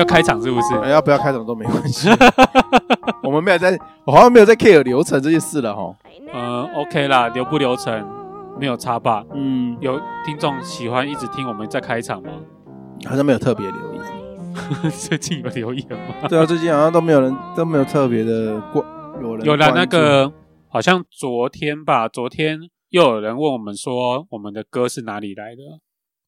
[0.00, 0.90] 要开场是不是？
[0.90, 2.08] 要不要开场都没关系。
[3.22, 5.94] 我们没有在，我好像没有在 care 流程这件事了哈。
[6.32, 8.04] 嗯，OK 啦，流不流程
[8.58, 9.24] 没有差吧？
[9.34, 12.30] 嗯，有听众喜欢一直听我们在开场吗？
[13.06, 14.00] 好像没有特别留意。
[14.90, 16.26] 最近有留言吗？
[16.28, 18.84] 对啊，最近好像都没有人都没有特别的关
[19.22, 20.32] 有人有了那个，
[20.68, 22.58] 好像昨天吧，昨天
[22.88, 25.62] 又有人问我们说，我们的歌是哪里来的？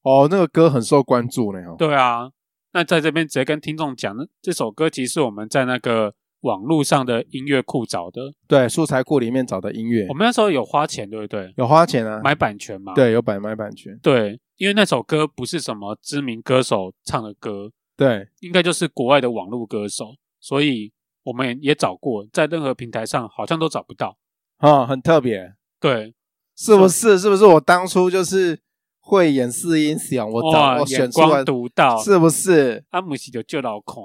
[0.03, 1.59] 哦，那个歌很受关注呢。
[1.79, 2.29] 对啊，
[2.73, 10.07] 那在这边直接跟听众讲，这首歌其实是我们在那个网络上的音乐库找的，对，素材库里面找的音乐。
[10.09, 11.53] 我们那时候有花钱，对不对？
[11.57, 12.95] 有花钱啊，买版权嘛。
[12.95, 13.99] 对，有版买版权。
[14.03, 20.91] 对，因为那首歌不是什么知名歌手唱的歌，对，应该就是国外的网络歌手，所以
[21.25, 24.17] 我们也找过，在任何平台上好像都找不到。
[24.57, 25.55] 啊、哦，很特别。
[25.79, 26.15] 对，
[26.57, 27.19] 是不是？
[27.19, 28.59] 是不是我当初就是？
[29.05, 31.45] 慧眼识英雄，我找我选出来，
[32.05, 32.83] 是不是？
[32.91, 34.03] 阿姆西就救到款，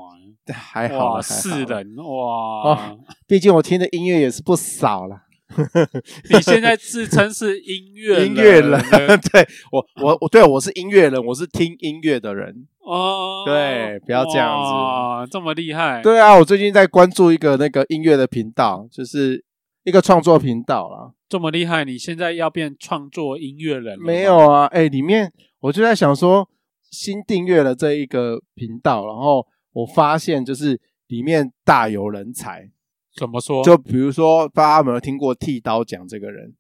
[0.52, 2.04] 还好，哇，是人哇！
[2.04, 5.22] 哦，毕竟我听的音乐也是不少了。
[6.30, 8.82] 你现在自称是音乐音乐人，
[9.32, 13.44] 对我，我我对我是音乐人，我是听音乐的人哦。
[13.46, 16.02] 对，不要这样子，哇，这么厉害。
[16.02, 19.42] 对啊，我最近在关注一个那个音乐的频道，就是
[19.88, 21.14] 一个创作频道啦。
[21.30, 24.04] 这么厉害，你现在要变创作音乐人了？
[24.04, 26.50] 没有啊，哎、欸，里面我就在想说，
[26.92, 32.70] 新订阅了这一个频道，然后我发现就是里面大有人才。
[33.16, 33.64] 怎么说？
[33.64, 36.54] 就比如说，大家有没有听过剃刀讲这个人？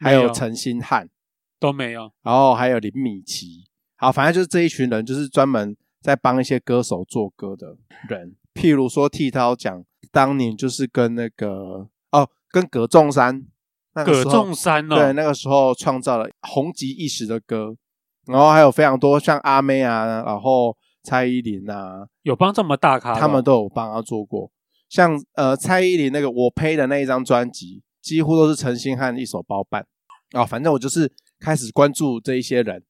[0.00, 1.08] 还有陈星汉
[1.60, 3.62] 都没有，然后还有林米奇。
[3.94, 7.76] 好，反正就是这一群人，就是专门在帮一些歌手做歌的
[8.08, 8.34] 人。
[8.52, 11.88] 譬如说，剃刀讲当年就是跟那个哦，
[12.52, 13.44] 跟葛仲山。
[13.94, 17.76] 那个、葛仲山哦，对，那个时候创造了红极一时的歌，
[18.26, 24.50] 然后还有非常多像阿妹啊，然后蔡依林啊，有帮这么大咖，他们都有帮他做过。
[24.88, 29.86] 像呃蔡依林那个我呸的那一张专辑，几乎都是陈星汉一手包办
[30.32, 30.46] 啊、哦。
[30.46, 32.82] 反正我就是开始关注这一些人，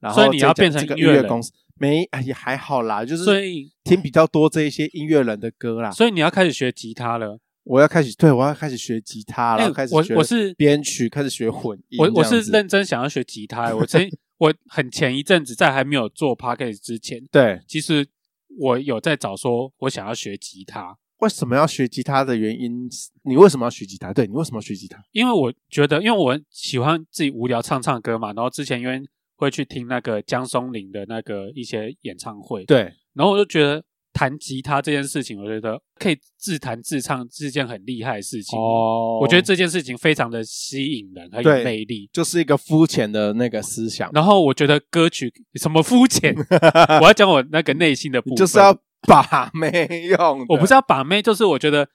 [0.00, 5.90] 然后所以你要变成音乐人，公司没哎也还好啦，就是所以听比较多这一些音乐人的歌啦。
[5.90, 7.38] 所以你要开始学吉他了。
[7.66, 10.14] 我要开始，对，我要开始学吉他了，欸、开始学。
[10.14, 11.98] 我我是编曲，开始学混音。
[11.98, 13.74] 我我是认真想要学吉他。
[13.74, 18.06] 我前我很前一阵子在还没有做 podcast 之前，对，其实
[18.56, 20.96] 我有在找说，我想要学吉他。
[21.18, 22.88] 为什么要学吉他的原因？
[23.24, 24.12] 你为什么要学吉他？
[24.12, 25.02] 对，你为什么要学吉他？
[25.10, 28.28] 因为我觉得，因为我喜欢自己无聊唱唱歌嘛。
[28.28, 29.02] 然后之前因为
[29.34, 33.82] 会去听那个江松林的那个一些演唱会，对，然后我就觉得。
[34.16, 38.58] 弹吉他这件事情，我觉得可以自弹自唱是件很厉害的事情。
[38.58, 44.10] 哦，我觉得这件事情非常的吸引人，很有魅力，就是一个肤浅的那个思想。
[44.14, 46.34] 然后我觉得歌曲什么肤浅，
[47.02, 50.46] 我要讲我那个内心的部分，就是要把妹用。
[50.48, 51.86] 我不是要把妹，就是我觉得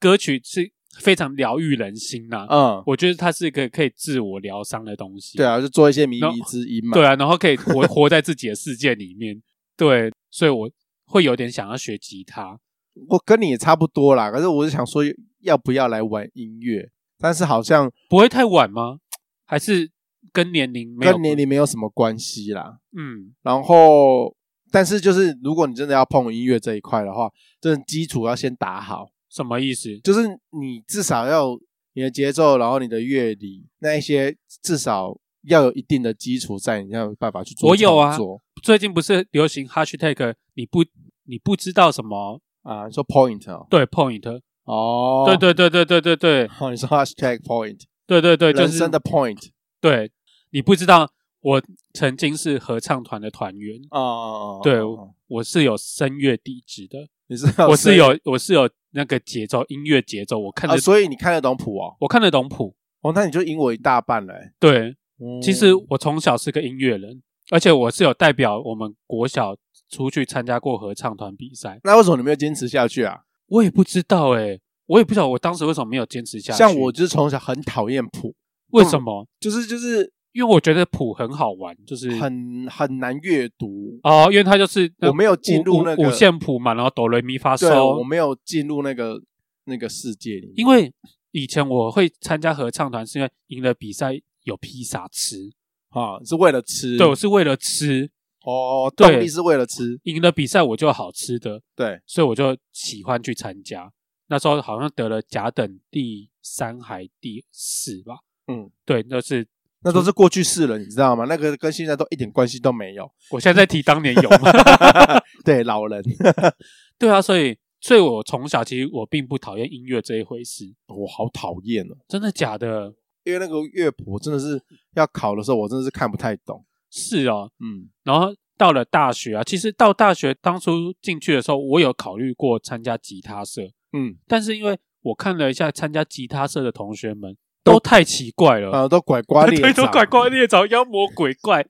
[0.00, 0.68] 歌曲是
[0.98, 2.44] 非常疗愈人心呐。
[2.50, 5.38] 嗯，我觉得它是一个可以自我疗伤的东西。
[5.38, 6.94] 对啊，就做一些靡靡之音嘛。
[6.94, 9.40] 对啊，然后可以活 活在自己的世界里面。
[9.76, 10.68] 对，所以我。
[11.08, 12.60] 会有点想要学吉他，
[13.08, 14.30] 我跟你也差不多啦。
[14.30, 15.02] 可是我是想说，
[15.40, 16.90] 要不要来玩音乐？
[17.18, 18.98] 但是好像不会太晚吗？
[19.44, 19.90] 还是
[20.32, 22.78] 跟年龄没有跟年龄没有什么关系啦。
[22.96, 24.36] 嗯，然后
[24.70, 27.30] 但是就是如果你真的要碰音乐这一块的话，
[27.60, 29.08] 真的基础要先打好。
[29.30, 29.98] 什么意思？
[30.00, 30.26] 就是
[30.58, 31.58] 你至少要
[31.92, 37.70] 你的节奏，然后你的乐理那一些，至少要有一定的基础在，你要有办法去做。
[37.70, 38.16] 我有啊。
[38.62, 40.34] 最近不是流行 hashtag？
[40.54, 40.84] 你不，
[41.24, 42.86] 你不知道什么啊？
[42.86, 43.66] 你说 point 哦？
[43.70, 46.50] 对，point 哦，对对对对对对对。
[46.58, 47.80] 哦，你说 hashtag point？
[48.06, 49.50] 对对对，就是人生的 point。
[49.80, 50.10] 对，
[50.50, 51.08] 你不知道，
[51.40, 51.62] 我
[51.94, 54.60] 曾经是合唱团的团员哦。
[54.62, 54.80] 对，
[55.28, 57.08] 我是有声乐底子的。
[57.28, 57.46] 你是？
[57.62, 60.76] 我是有，我是有那个节奏，音乐节奏，我看得。
[60.78, 61.94] 所以你看得懂谱哦？
[62.00, 64.34] 我看得懂谱哦，那你就赢我一大半了。
[64.58, 64.96] 对，
[65.42, 67.22] 其实我从小是个音乐人。
[67.50, 69.56] 而且我是有代表我们国小
[69.88, 73.20] 出去参加过合唱团比赛，那为什么你没有坚持下去啊？
[73.46, 76.58] 我也不知道哎、欸，我也不知道我当时为什么没有坚持下去。
[76.58, 78.34] 像我就是从小很讨厌谱，
[78.72, 79.26] 为什么？
[79.40, 89.18] 就是就是因为我觉得谱很好玩，就是很很难阅读哦，因为它就是我没有进入那个五线谱嘛，然后哆来咪发嗦，我没有进入那个
[89.64, 90.52] 那个世界里面。
[90.56, 90.92] 因为
[91.30, 94.12] 以前我会参加合唱团，是因为赢了比赛
[94.48, 95.50] 有披萨吃。
[95.90, 96.96] 啊，是为了吃？
[96.98, 98.10] 对，我是为了吃。
[98.44, 99.98] 哦，动力是为了吃。
[100.04, 101.62] 赢了比赛，我就好吃的。
[101.76, 103.90] 对，所以我就喜欢去参加。
[104.28, 108.18] 那时候好像得了甲等第三还第四吧。
[108.46, 109.46] 嗯，对，那是
[109.82, 111.24] 那都是过去式了，你知道吗？
[111.26, 113.10] 那个跟现在都一点关系都没有。
[113.30, 114.52] 我现在在提当年有吗？
[115.44, 116.02] 对，老人。
[116.98, 120.64] 对啊，所以，所以我从小其实我并不讨厌音乐这一回事。
[120.88, 122.94] 我好讨厌哦，真的假的？
[123.28, 124.60] 因为那个乐谱真的是
[124.94, 126.64] 要考的时候，我真的是看不太懂。
[126.90, 127.88] 是哦，嗯。
[128.02, 134.16] 然后到了大学啊，其实到大学当初进去的时候，我有考虑过参加吉他社，嗯。
[134.26, 137.36] 但是因为我看了一下参加吉他社的同学们。
[137.64, 141.62] 都太奇怪了，啊，都拐瓜裂 枣，都拐瓜裂枣，妖魔鬼怪，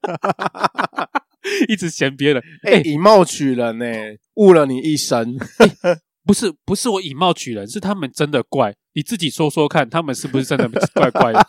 [1.69, 5.37] 一直嫌别人，哎、欸，以貌取人呢、欸，误了你一生。
[6.29, 8.75] 欸、不是，不是我以貌取人，是他们真的怪。
[8.93, 11.47] 你自己说说看，他们是不是真的怪怪的？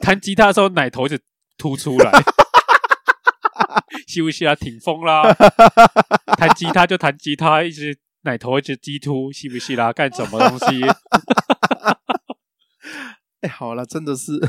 [0.00, 1.18] 弹吉他的时候，奶头就
[1.58, 2.10] 凸出来，
[4.08, 4.54] 是不是啊？
[4.54, 5.22] 挺疯啦！
[6.38, 9.92] 弹吉他就弹吉他，一直奶头一直激凸，是不是啦、啊？
[9.92, 10.82] 干什么东西？
[13.42, 14.40] 哎、欸，好了，真的是，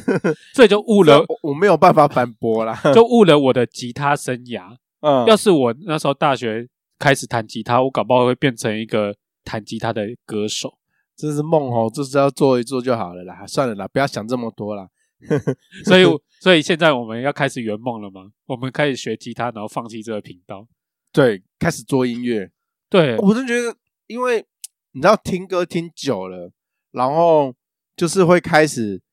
[0.54, 4.78] 所以就误了我，我没有办法反驳啦， 就误了我的吉他生涯。
[5.01, 6.68] 嗯，要是我那时候大学
[6.98, 10.78] 开始弹吉他，我搞不好会变成一个弹吉他的歌手。
[11.16, 13.45] 这是梦哦，这是要做一做就好了啦。
[13.45, 14.90] 算了啦，不要想这么多啦。
[15.86, 16.04] 所以，
[16.40, 18.31] 所以现在我们要开始圆梦了吗？
[18.45, 20.68] 我们开始学吉他，然后放弃这个频道，
[21.12, 22.51] 对，开始做音乐。
[22.90, 23.75] 对，我真觉得，
[24.07, 24.45] 因为
[24.92, 26.51] 你知道，听歌听久了，
[26.92, 27.54] 然后。
[27.96, 29.04] 就是会开始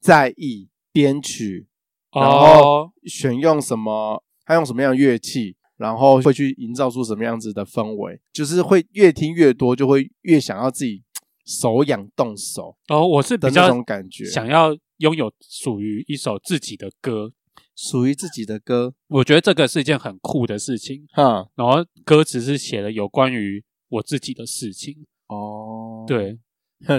[0.00, 1.66] 在意编曲，
[2.12, 8.20] 然后选用什么，他用什么样的乐器，然后会去营造出什么样子的氛围。
[8.32, 11.02] 就是会越听越多，就会越想要自己
[11.46, 12.76] 手痒动手。
[12.88, 17.32] 哦，我是比较那种感觉，想要拥有属于一首自己的歌，
[17.74, 18.92] 属于自己的歌。
[19.06, 21.06] 我觉得这个是一件很酷的事情。
[21.12, 25.06] 哈，然后歌词是写了有关于我自己的事情。
[25.28, 26.38] 哦， 对。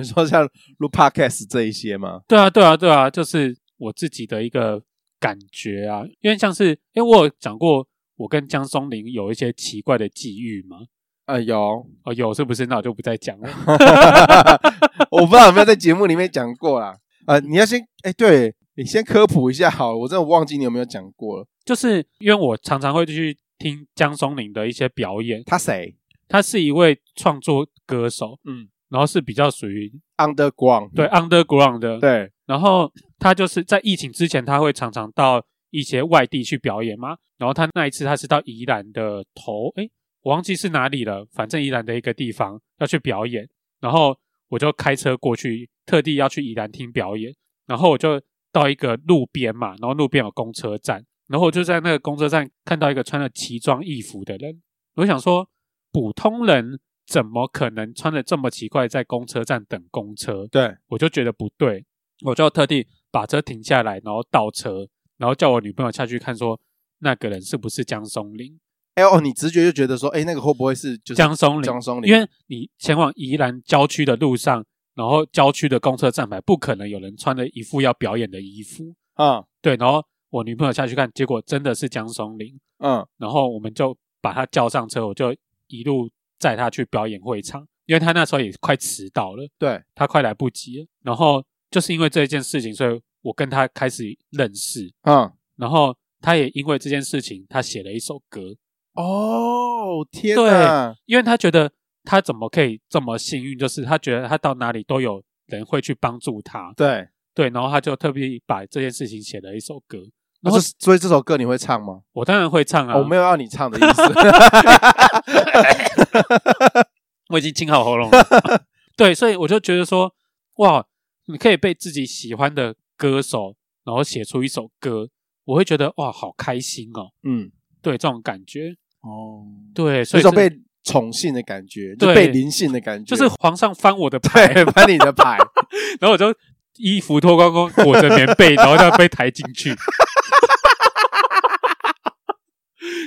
[0.03, 0.45] 说像
[0.79, 2.19] 录 podcast 这一些嘛？
[2.27, 4.83] 对啊，对啊，对啊，就是我自己的一个
[5.21, 6.03] 感觉啊。
[6.19, 7.87] 因为像是，因为我有讲过，
[8.19, 10.77] 我跟江松林有一些奇怪的际遇吗。
[11.25, 11.57] 啊、呃，有
[12.03, 12.65] 哦，有是不是？
[12.65, 13.49] 那我就不再讲了。
[15.09, 16.95] 我不知道有没有在节目里面讲过啦。
[17.25, 19.97] 呃，你要先，哎，对，你先科普一下好了。
[19.97, 21.47] 我真的忘记你有没有讲过了。
[21.63, 25.41] 就是因为我常常会去听江松林的一些表演。
[25.45, 25.95] 他谁？
[26.27, 28.37] 他是一位创作歌手。
[28.45, 28.67] 嗯。
[28.89, 32.27] 然后是比较属于 underground，对 underground 的，对。
[32.47, 35.39] 然后他就是在疫情之前，他会常常到
[35.69, 37.17] 一些外地去表演嘛。
[37.37, 39.89] 然后他那一次他是到宜兰的头，诶，
[40.21, 43.47] 我忘记是哪里了，反正宜兰的一个地方要去表演。
[43.79, 44.17] 然后
[44.49, 47.33] 我就开车过去，特地要去宜兰听表演。
[47.65, 48.21] 然后我就
[48.51, 54.61] 到一个路边嘛，然后路边有公车站，然后我就在那个公车站看到一个穿了奇装异服的人，
[54.95, 55.49] 我想说
[55.91, 56.79] 普通人。
[57.09, 60.45] 怎么可能穿的这么奇怪，在公车站等公车？
[60.51, 61.83] 对，我就觉得不对，
[62.23, 64.87] 我就特地把车停下来，然后倒车，
[65.19, 66.59] 然后叫我女朋友下去看，说
[66.97, 68.59] 那个人是不是江松林？
[68.95, 71.61] 哎哦，你直觉就觉得说，哎，那个会不会是就是江松林？
[71.61, 79.43] 江松林，因为你前往宜兰郊区的路上，然后郊区的公车站牌不可能有人穿了一副要表演的衣服啊。
[79.61, 82.59] 对，然后我女朋友下去看，结果真的是江松林。
[82.79, 85.35] 嗯，然后我们就把他叫上车，我就
[85.67, 86.09] 一路。
[86.39, 90.87] 载他去表演会场，因为他那时候也快迟到了，对，他快来不及了。
[91.03, 98.55] 然后就是因为这件事情，所以我跟他开始认识，嗯，然后他也因为这件事情，他写了一首歌。
[98.93, 100.93] 哦，天哪！
[100.93, 101.71] 对，因为他觉得
[102.03, 109.99] 他怎么可以这么幸运，就是他觉得他到哪里都有人会去帮助他，对对，然后他就特别把这件事情写了一首歌。
[110.41, 112.01] 然后，所以这首歌你会唱吗？
[112.13, 112.97] 我当然会唱啊！
[112.97, 114.01] 我没有要你唱的意思，
[117.29, 118.25] 我已经清好喉咙了。
[118.95, 120.13] 对，所以我就觉得说，
[120.57, 120.85] 哇，
[121.25, 125.07] 你可以被自己喜欢的歌手，然后写出一首歌，
[125.45, 127.07] 我会觉得哇，好开心哦。
[127.23, 127.49] 嗯，
[127.81, 128.75] 对，这种感觉。
[128.99, 130.51] 哦，对，所以这种被
[130.83, 135.37] 宠幸的感觉，就被临幸的感觉，就是皇上翻我的牌，翻你的牌，
[136.01, 136.35] 然后我就
[136.75, 139.73] 衣服脱光光，裹着棉被，然后就要被抬进去。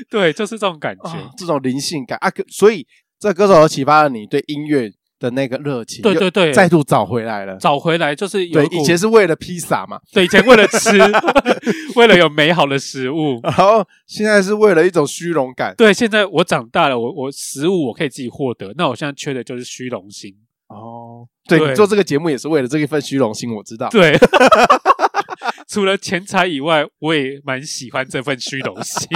[0.08, 2.18] 对，就是这种感觉，哦、这种灵性感。
[2.20, 2.30] 啊！
[2.48, 2.86] 所以
[3.18, 4.90] 这歌手启发了你对音乐
[5.22, 7.56] 的那个热情，对对对，再度找回来了。
[7.58, 10.90] 找回来就是有对，以前是为了披萨嘛， 对，以前为了吃，
[11.94, 15.72] 为了有美好的食物，然后现在是为了一种虚荣感。
[15.78, 20.34] 对，现在我长大了，我我食物我可以自己获得，那我现在缺的就是虚荣心。
[20.66, 23.88] 哦，对，对你做这个节目也是为了这一份虚荣心，我知道。
[23.90, 24.18] 对。
[25.68, 29.08] 除了钱财以外，我也蛮喜欢这份虚荣心。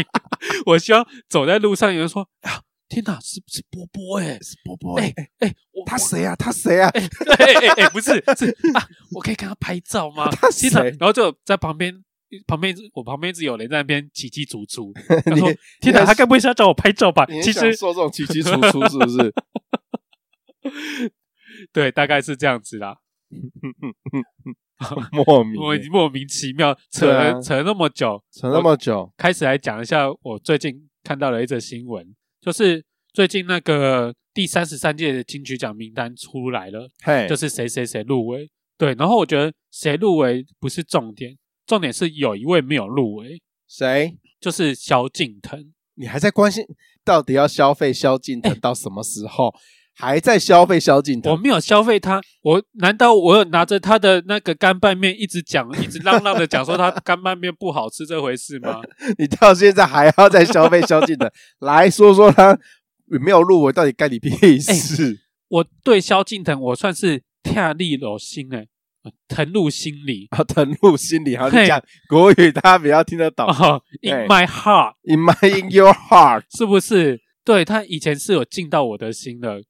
[0.64, 6.34] 我希望走在路上，有人说：“啊，天哪，是是波波哎，是波波哎哎，他谁啊？
[6.36, 6.88] 他谁啊？
[6.90, 10.30] 哎哎哎，不是是啊，我可以跟他拍照吗？
[10.34, 10.68] 他谁？
[10.70, 12.04] 然后就在旁边
[12.46, 14.92] 旁边我旁边一直有人在那边起起楚楚，
[15.32, 17.26] 你说天哪，他该不会是要找我拍照吧？
[17.42, 19.34] 其实说这种起起楚楚是不是？
[21.72, 22.98] 对，大概是这样子啦。
[25.10, 32.14] 莫名我莫名其妙扯了、啊、扯了那么久，扯那么久，开始来讲一下我最近看到的一则新闻，
[32.46, 32.80] 就是
[33.12, 38.48] 最近那个第三十三届的金曲奖名单出来了，嘿，就是谁谁谁入围。
[38.78, 41.36] 对，然后我觉得谁入围不是重点，
[41.66, 44.16] 重点是有一位没有入围，谁？
[44.38, 45.72] 就是萧敬腾。
[45.94, 46.64] 你还在关心
[47.02, 49.52] 到底要消费萧敬腾到什么时候？
[49.96, 51.32] 还在消费萧敬腾？
[51.32, 58.80] 我没有消费他，我难道我有拿着他的那个干拌面一直讲， 一直嚷嚷的讲说他干拌面不好吃这回事吗？
[59.18, 61.30] 你到现在还要再消费萧敬腾？
[61.60, 62.58] 来说说他
[63.06, 64.72] 有没有入围，到底干你屁事？
[65.12, 67.22] 欸、我对萧敬腾，我算是。
[67.46, 68.66] 跳入了心诶，
[69.28, 71.36] 疼入心里啊，疼入心里。
[71.36, 73.46] 好，你讲国语，大家比较听得懂。
[73.46, 77.20] Oh, in my heart, in my in your heart，是不是？
[77.44, 79.60] 对，他以前是有进到我的心的，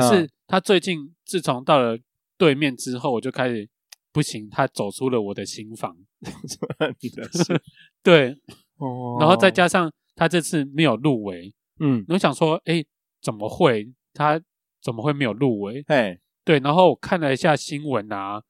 [0.00, 1.98] 可是他最近自从到了
[2.36, 3.68] 对面之后，我就开始
[4.12, 5.96] 不行，他走出了我的心房。
[7.00, 7.56] 你的心
[8.02, 8.30] 对，
[8.76, 12.84] 哦，然后再加上他这次没有入围，嗯，我想说，哎，
[13.22, 13.92] 怎么会？
[14.12, 14.40] 他
[14.82, 15.84] 怎么会没有入围？
[15.88, 16.18] 哎。
[16.44, 18.40] 对，然后我看了一下新闻啊，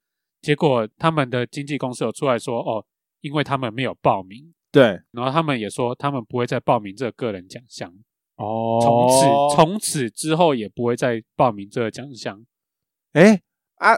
[0.43, 2.85] 结果他们的经纪公司有出来说，哦，
[3.23, 7.91] 因为他们没有报名，对，然后他们也说他们不会再报名这个个人奖项，
[8.37, 12.45] 哦，从此从此之后也不会再报名这个奖项。
[13.13, 13.41] 哎
[13.77, 13.97] 啊，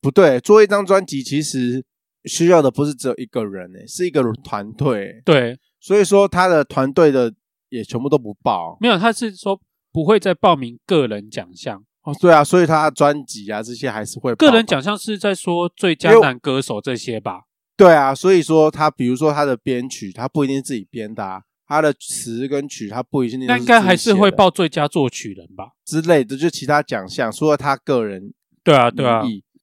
[0.00, 1.84] 不对，做一张专辑其实
[2.24, 7.32] 需要的不是只有一个人，诶，是一个团队，对，所以说他的团队的
[7.70, 9.58] 也全部都不报，没有，他是说
[9.92, 11.82] 不会再报名个人奖项。
[12.02, 14.34] 哦，对啊，所以他的专辑啊这些还是会。
[14.34, 17.42] 个人奖项是在说最佳男歌手这些吧？
[17.76, 23.46] 对啊，所以说他比如说他的编曲，他不一定自己编的啊，他的词跟曲他不一定。
[23.46, 25.72] 那应该还是会报最佳作曲人吧？
[25.84, 28.32] 之类的，就其他奖项，除了他个人。
[28.64, 29.22] 对啊，对啊。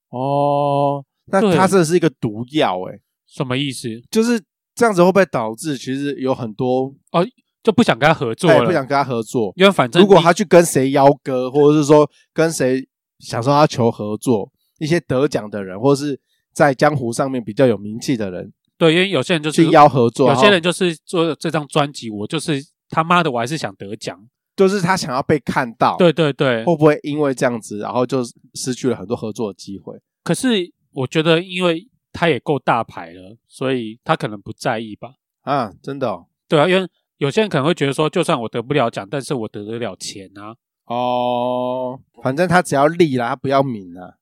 [0.10, 3.90] 哦，那他这是一个毒药诶、欸、什么意思？
[4.10, 4.42] 就是
[4.74, 7.28] 这样子会不会导致其实有很多哦？
[7.62, 16.20] 就不想跟他合作了，不想跟他合作，因为反正如果他去跟谁邀歌，或者是说跟谁想说他求合作，一些得奖的人，或者是
[16.54, 24.20] 在江湖上面比较有名气的人，对，因为有些人就是去邀合作，有些人就是做这张专辑，我就是他妈的，我还是想得奖，
[24.56, 30.00] 就是他想要被看到，对对对，会不会因为这样子，然后就失去了很多合作的机会？
[30.24, 35.14] 可是我觉得，因为他也够大牌了，所以他可能不在意吧？
[35.42, 36.88] 啊，真的哦，对啊，因为。
[37.18, 40.54] 有些人可能会觉得说，就算我得不了奖，但是我得得了钱啊。
[40.84, 44.16] 哦，反正他只要利啦，他不要名啦。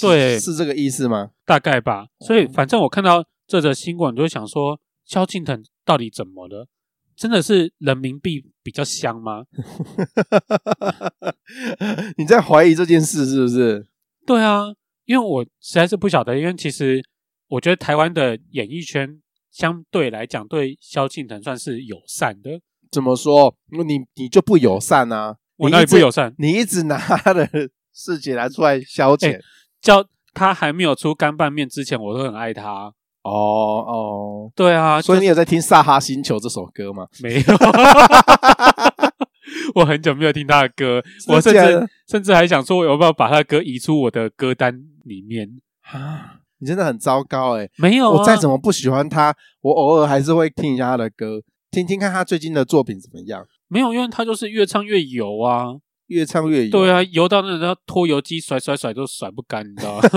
[0.00, 1.30] 对，是这个意思吗？
[1.44, 2.06] 大概吧。
[2.20, 6.66] 所以，反正我看到这则新闻，就会想说，萧敬腾到底怎么了？
[7.16, 9.44] 真的是人民币比较香吗？
[12.18, 13.86] 你在怀疑这件事是不是？
[14.26, 14.74] 对啊，
[15.04, 17.02] 因为我实在是不晓得，因为其实
[17.48, 19.20] 我觉得台湾的演艺圈。
[19.48, 22.60] 相对来讲，对萧敬腾算是友善的。
[22.90, 23.56] 怎么说？
[23.70, 25.34] 你你就不友善啊？
[25.56, 26.34] 我哪里不友善？
[26.36, 27.48] 你一直拿他的
[27.90, 29.40] 事情来出来消遣。
[29.80, 32.92] 叫他还没有出干拌面之前，我都很爱他。
[33.28, 35.00] 哦哦，对啊。
[35.02, 37.06] 所以你有在听《萨哈星球》这首歌吗？
[37.22, 37.42] 没有。
[39.74, 44.72] 我很久没有听他的歌，我甚至甚至还想说，我有没有把他的歌移出我的歌单
[45.04, 45.48] 里面
[45.92, 46.40] 啊？
[46.58, 53.44] 你真的很糟糕哎，没有，我再怎么不喜欢他，我偶尔还是会听一下他的歌，听听看他最近的作品怎么样。
[53.68, 55.66] 没有，因为他就是越唱越油啊，
[56.06, 56.70] 越唱越油。
[56.70, 60.08] 对啊，油到那个拖油机甩甩甩都甩不干，你知道吗？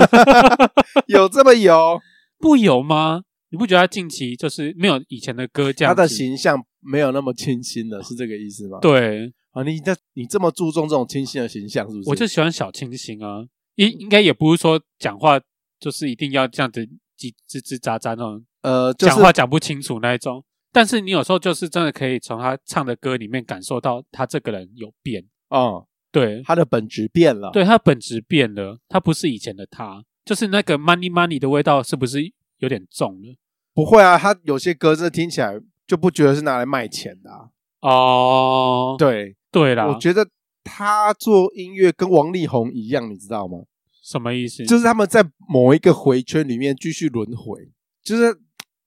[1.07, 1.99] 有这么油？
[2.39, 3.23] 不油吗？
[3.51, 5.93] 你不觉得他近期就是没有以前的歌这样？
[5.93, 8.79] 他的形象没有那么清新了，是这个意思吗？
[8.81, 12.09] 对啊，你这你这么注重这种清新的形象，是不是？
[12.09, 15.39] 我就喜欢小清新啊，应应该也不是说讲话。
[15.81, 16.85] 就是一定要这样子
[17.17, 20.43] 叽吱吱喳喳那种，呃，讲、就是、话讲不清楚那一种。
[20.73, 25.23] 但是你有时候就是真的可以从他唱的歌里面感受到他这个人有变。
[25.47, 27.49] 哦、嗯，对，他的本质变了。
[27.53, 32.19] 对，他的本质变了，他不是以前的他，就是那个 money money 的味道是不是
[32.59, 33.35] 有点重了？
[33.73, 37.49] 不会啊，他有些歌真的听起来就不觉得是拿来卖钱的、啊。
[37.81, 40.29] 哦，对对啦，我觉得
[40.63, 43.63] 他做音乐跟王力宏一样，你知道吗？
[44.03, 44.63] 什么意思？
[44.67, 47.71] 就是他们在某一个回圈里面继续轮回，
[48.03, 48.39] 就是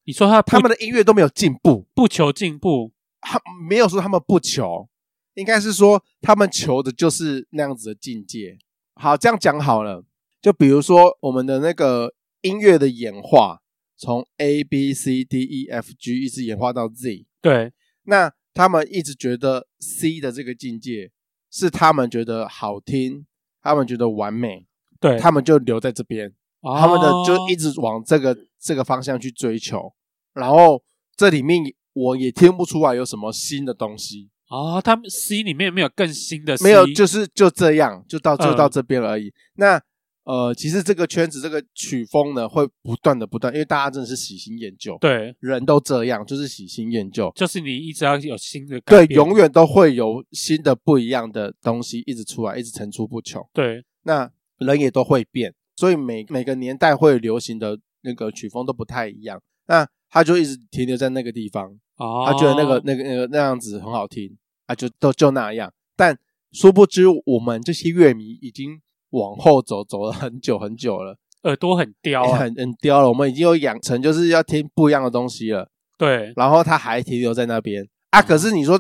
[0.05, 4.89] 你说他他们的音乐都没有进步，不求进步，他没有说他们不求，
[5.35, 8.59] 应该是说他们求的就是那样子的境界。
[8.95, 10.05] 好，这样讲好了，
[10.43, 13.61] 就比如说我们的那个音乐的演化，
[13.97, 17.25] 从 A B C D E F G 一直演化到 Z。
[17.41, 17.73] 对，
[18.03, 21.13] 那他们一直觉得 C 的这个境界
[21.51, 23.25] 是他们觉得好听，
[23.63, 24.67] 他们觉得完美，
[25.01, 26.29] 对，他们就留在这边，
[26.61, 29.95] 哦、他们的就一直往这个这个方向去追求，
[30.35, 30.83] 然后
[31.17, 34.29] 这里面我也听不出来有什么新的东西。
[34.49, 39.33] 哦，他们 C 里面没有更新的 C，没有，就是就这样，就到就嗯到这边而已。
[39.55, 39.81] 那
[40.25, 53.45] 呃，其实这个圈子这个曲风呢，会不断的不断，因为大家真的是喜新厌旧，对，人都这样，就是喜新厌旧，就是你一直要有新的改对，变，永远都会有新的不一样的东西一直出来，一直层出不穷。
[53.53, 59.43] 对，那人也都会变，所以每每个年代会流行的那个曲风都不太一样。
[59.67, 64.37] 那他就一直停留在那个地方，哦，他觉得那个那个那个那样子很好听。
[64.67, 66.17] 啊，就都就那样，但
[66.53, 68.81] 殊不知我们这些乐迷已经
[69.13, 73.09] 往后走，走了很久很久了，耳朵很刁啊，很很刁了。
[73.09, 78.21] 我们已经有养成就是要听不一样的东西了，对，然后他还停留在那边啊。
[78.21, 78.79] 可是你说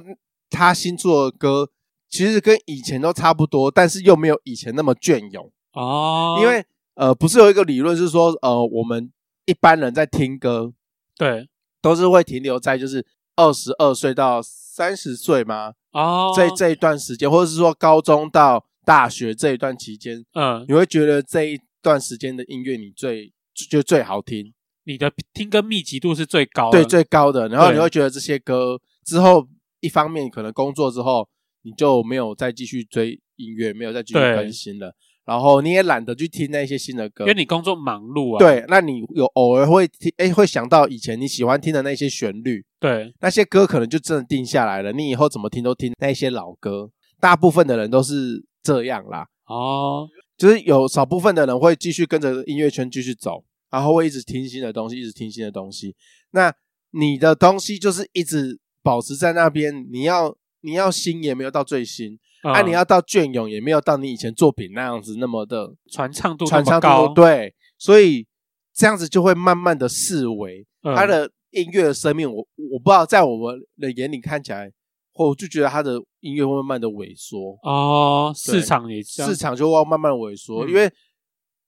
[0.50, 1.68] 他新做的歌，
[2.10, 9.10] 其实跟以前都差不多，但是又没有以前那么隽永哦，因为呃，不是有一个理论是说，呃，我们
[9.46, 10.72] 一般人在听歌，
[11.16, 11.48] 对，
[11.80, 15.72] 都是会停留在就是二十二岁到三十岁吗？
[15.92, 23.32] 哦，在这一段时间，或者是说高中到大学这一段期间，嗯，你会觉得这一段时间的音乐你最
[23.70, 24.52] 就最好听，
[24.84, 27.48] 你的听歌密集度是最高的，对，最高的。
[27.48, 29.46] 然后你会觉得这些歌之后，
[29.80, 31.28] 一方面可能工作之后
[31.62, 38.38] 你就没有再继续追音乐，没有再继续更新了，然后你也懒得去听那些新的歌，因为你工作忙碌啊。
[38.38, 42.64] 对，那你有偶尔会听，哎，会想到以前你喜欢听的那些旋律。
[42.80, 46.90] 对，那些歌可能就真的定下来了，你以后怎么听都听那些老歌。
[47.20, 55.94] 大部分的人都是这样啦，哦，就是有少部分的人会继续跟着音乐圈继续走，然后会一直听新的东西，一直听新的东西。
[56.30, 56.54] 那
[56.90, 68.26] 你的东西就是一直保持在那边，你要你要新也没有到最新，嗯、啊，你要到隽永也没有到你以前作品那样子那么的传唱度传唱，度对，所以
[68.72, 71.30] 这样子就会慢慢的式微，嗯、它的。
[71.52, 74.72] 音乐的生命，我我不知道，在我们的眼里看起来，
[75.14, 80.90] 我就觉得他的音乐会慢慢的萎缩哦，市场也市场就会慢慢萎缩，嗯、因为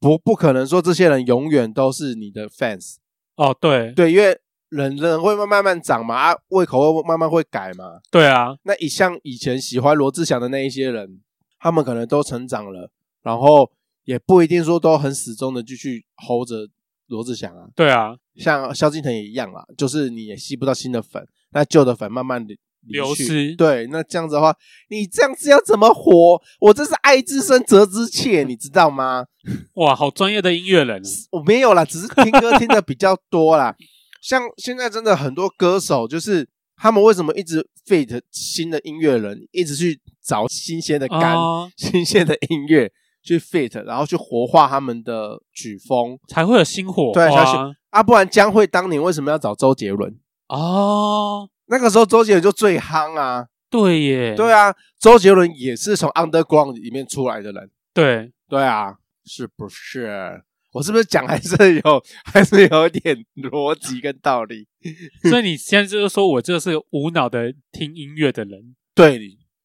[0.00, 2.96] 不不可能说这些人永远都是你的 fans
[3.36, 3.92] 哦，对。
[3.92, 4.38] 对，因为
[4.70, 11.20] 人人会慢慢慢长嘛，啊，胃口会慢慢会改嘛，对啊，那以像以前喜欢罗志祥的那一些人，
[11.58, 12.90] 他们可能都成长了，
[13.22, 13.70] 然后
[14.04, 16.68] 也不一定说都很始终的继续 hold 着
[17.06, 18.16] 罗志祥啊，对啊。
[18.36, 23.54] 像萧敬腾也一样啊，就是你也吸不到新的粉，那旧的粉慢慢的流失。
[23.56, 24.54] 对，那这样子的话，
[24.90, 26.40] 你这样子要怎么活？
[26.60, 29.24] 我这是爱之深责之切，你知道吗？
[29.74, 31.02] 哇，好专业的音乐人。
[31.32, 33.74] 我没有啦，只是听歌听的比较多啦。
[34.22, 42.90] 像现在真的很多歌手，就是他们为什么一直 fit 新的音乐人，一直去找新鲜的肝、哦、新鲜的音乐
[43.22, 47.12] 去 fit，然后去活化他们的曲风，才会有新火花。
[47.12, 47.52] 对，才是。
[47.90, 50.18] 啊，不然江蕙当年为什么要找周杰伦？
[50.48, 53.46] 哦，那个时候周杰伦就最夯啊。
[53.70, 57.70] 对耶，对啊，周杰伦也是从 Underground 里面出来的人。
[57.92, 60.44] 对，对啊，是不是？
[60.72, 64.66] 我是不是讲还是有， 还是有点逻辑跟道理？
[65.28, 68.76] 所以你现在就是说我这是无脑的听音乐的人？
[68.94, 69.18] 对，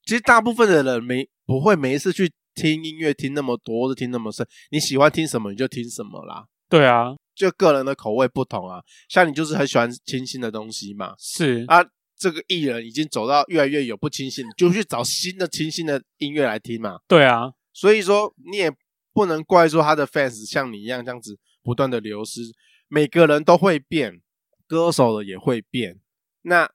[0.05, 4.47] 其实大部分的人没不会没事去听音乐听那么多，或者听那么深。
[4.71, 6.45] 你喜欢听什么你就听什么啦。
[6.67, 7.15] 对啊。
[7.39, 11.63] 就个人的口味不同啊，像你就是很喜欢清新的东西嘛，是。
[11.69, 11.81] 啊，
[12.17, 16.99] 这个艺人已经走到越来越有不清新，你就去找新的清新的音乐来听嘛。
[17.07, 18.69] 对啊，所以说你也
[19.13, 22.41] 不能怪说他的 fans 像你一样这样子不断的流失，
[22.89, 24.19] 每个人都会变，
[24.67, 25.97] 歌手的也会变，
[26.41, 26.69] 那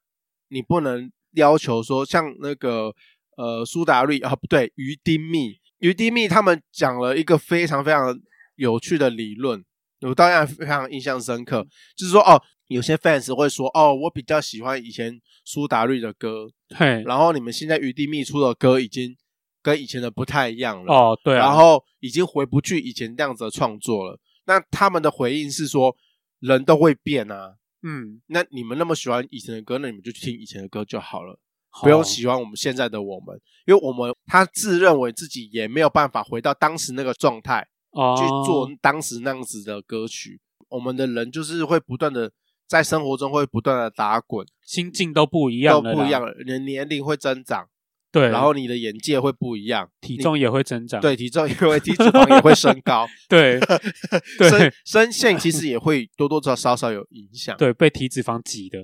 [0.47, 2.91] 你不能要求说像那个
[3.37, 8.19] 呃苏打绿啊不对，于丁密，于丁密他们讲了一个非常非常
[8.55, 9.63] 有趣的理论。
[10.05, 11.65] 我当然非常印象深刻，
[11.95, 19.15] 就是说哦，有些 fans 会说哦，我比较喜欢以前苏打绿的歌，嘿，然后你们现在余地密出的歌已经
[19.63, 24.19] 跟以前的不太一样了，哦，对啊，然后已经回不去以前那样子的创作了。
[24.45, 25.95] 那他们的回应是说，
[26.39, 31.39] 人都会变啊，嗯，那你们那么喜欢以前的歌，那你们就去听以前的歌就好了，
[31.81, 37.67] 不用喜欢我们现在的我们，因为我们他自认为自己也没有办法回到当时那个状态。
[37.95, 42.31] 哦，去做当时那样子的歌曲，我们的人就是会不断的
[42.67, 47.67] 在生活中会不断的打滚，心境都不一样，都不一样了，你的年龄会增长，
[48.11, 53.59] 对，然后你的眼界会不一样，体重也会增长，对，体重也会，体脂肪也会升高， 对，
[54.39, 58.83] 对，声声线其实也会多多少少有影响，对，被体脂肪挤的，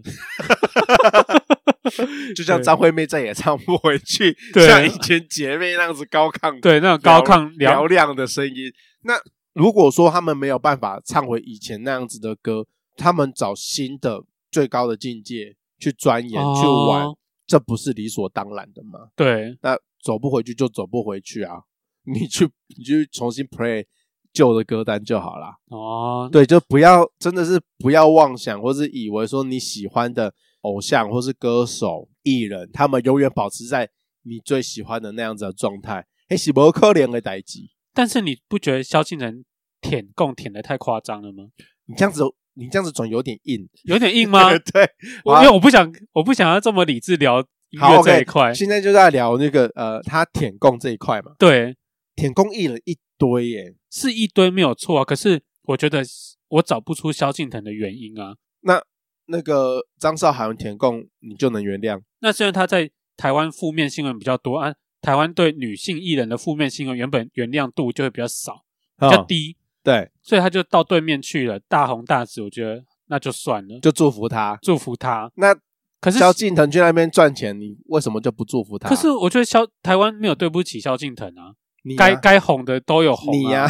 [2.36, 8.72] 就像张惠妹再也唱不回去，对像以前姐妹那样子高亢，对，那种高亢嘹亮的声音。
[9.04, 9.14] 那
[9.54, 17.08] 如果说他们没有办法唱回以前那样子的歌，他们找新的最高的境界去钻研、哦、去玩。
[17.48, 19.10] 这不是理所当然的吗？
[19.14, 21.64] 对，那走不回去就走不回去啊！
[22.06, 23.86] 你去，你去重新 play
[24.32, 25.58] 旧的歌单就好啦。
[25.68, 33.90] 哦，对，就不要，真的是不要妄想，或是以为说你喜欢的偶像或是歌手、艺人，他们永远保持在
[34.24, 37.60] 你最喜欢的那样子的状态，哎，是不可怜的代志。
[37.94, 39.44] 但是你不觉得萧敬腾
[39.80, 41.46] 舔共舔的太夸张了吗？
[41.86, 42.24] 你这样子。
[42.56, 44.50] 你这样子总有点硬，有点硬吗？
[44.74, 44.84] 对，
[45.24, 48.52] 因为我不想，我不想要这么理智聊音乐这一块。
[48.52, 51.32] Okay, 现在就在聊那个呃，他舔共这一块嘛。
[51.40, 51.78] 对，
[52.14, 55.06] 舔共艺人一堆耶，是一堆没有错啊。
[55.06, 56.04] 可是我觉得
[56.50, 58.36] 我找不出萧敬腾的原因啊。
[58.64, 58.84] 那
[59.28, 62.02] 那个张韶涵舔共，你就能原谅？
[62.20, 68.64] 那虽然他在台湾负面新闻比较多啊，台湾对女性艺人的负面新闻原本原谅度就会比较少，
[69.00, 69.56] 比较低。
[69.58, 75.32] 哦对，所以他就到对面去了，大红大紫，我觉得那就算了，就祝福他，祝福他。
[75.34, 75.56] 那
[76.00, 78.88] 可是萧敬腾去那边赚钱，你为什么就不祝福他？
[78.88, 81.58] 可是我觉得萧台湾没有对不起萧敬腾啊，
[81.98, 83.68] 该该哄的都有红，你呀，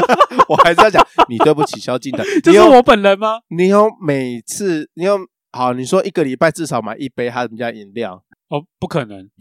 [0.48, 3.40] 我还是要讲，你对不起萧敬腾， 这是我本人吗？
[3.48, 5.18] 你有每次，你有
[5.52, 9.30] 好，你说一个礼拜至少买一杯他们家饮料，哦，不可能。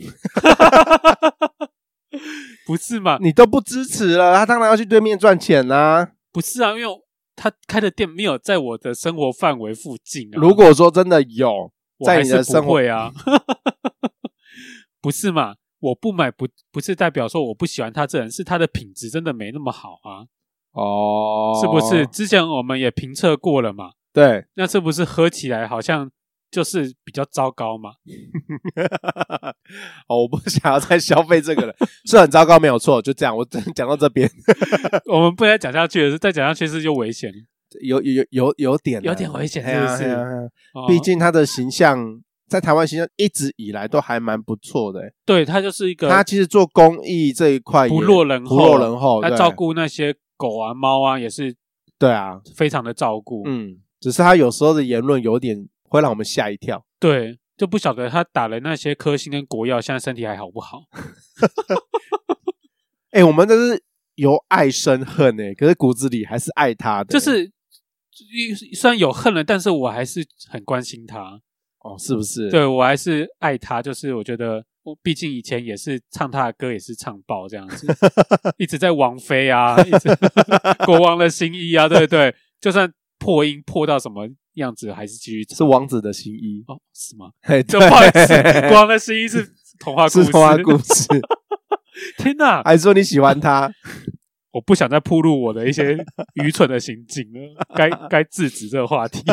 [2.66, 3.18] 不是嘛？
[3.22, 6.12] 你都不支持了，他当然要去对面赚钱啦、啊。
[6.32, 6.84] 不是啊，因为
[7.36, 10.38] 他开的店没有在我的生活范围附近啊。
[10.40, 11.72] 如果说真的有，
[12.06, 13.12] 在你的生活啊，
[15.02, 15.56] 不是嘛？
[15.80, 20.28] 我不买不不是代表说我不喜欢他这人，是他的品质真的没那么好啊。
[20.74, 22.06] 哦，是不是？
[22.08, 23.92] 之前我们也评测过了嘛？
[24.14, 26.12] 对，那是不是喝起来好像？
[26.52, 27.92] 就是比较糟糕嘛，
[30.10, 34.30] 哦，我不想要再消费这个了，是很糟糕，没有错，就这样，我 讲到这边，
[35.06, 37.32] 我们不能再讲下去了，再讲下去是就危险，
[37.82, 40.18] 有有有有点有点危险，是不是？
[40.88, 51.56] 毕竟他的形象在台湾形象一直以来都还蛮不错的，对，他就是一个，他其实做公益这一块不落人后，不落人后，他照顾那些狗啊猫啊也是，
[52.00, 55.68] 对啊，非常的照顾，嗯，只是他有时候的言论有点。
[55.90, 60.84] 会让我们吓一跳，对，就不晓得他打了那些科兴跟国药，现在身体还好不好？
[63.12, 63.84] 哎、欸，我们都是
[64.16, 67.52] 由爱生恨诶、欸，可是骨子里还是爱他的、欸，就是
[68.76, 71.42] 虽然有恨了，但是我还是很关心他，
[71.80, 72.50] 哦，是不是？
[72.52, 77.88] 对，我还是爱他，就是我觉得我毕竟以前也是唱他的歌，也是唱爆这样子，
[78.60, 80.10] 一直在王菲啊，一直
[80.86, 82.36] 国王的新衣啊，对不对？
[82.62, 84.28] 就算破音破到什么。
[84.56, 86.76] 样子还是继续是王子的新衣哦？
[86.94, 87.32] 是吗？
[87.44, 88.28] 嘿，不好意思，
[88.68, 91.06] 国王的新衣是 童话故事，是童话故事。
[92.18, 92.62] 天哪！
[92.64, 93.72] 还说你喜欢他？
[94.52, 95.96] 我不想再暴露我的一些
[96.44, 99.24] 愚蠢的行径了，该该制止这个话题。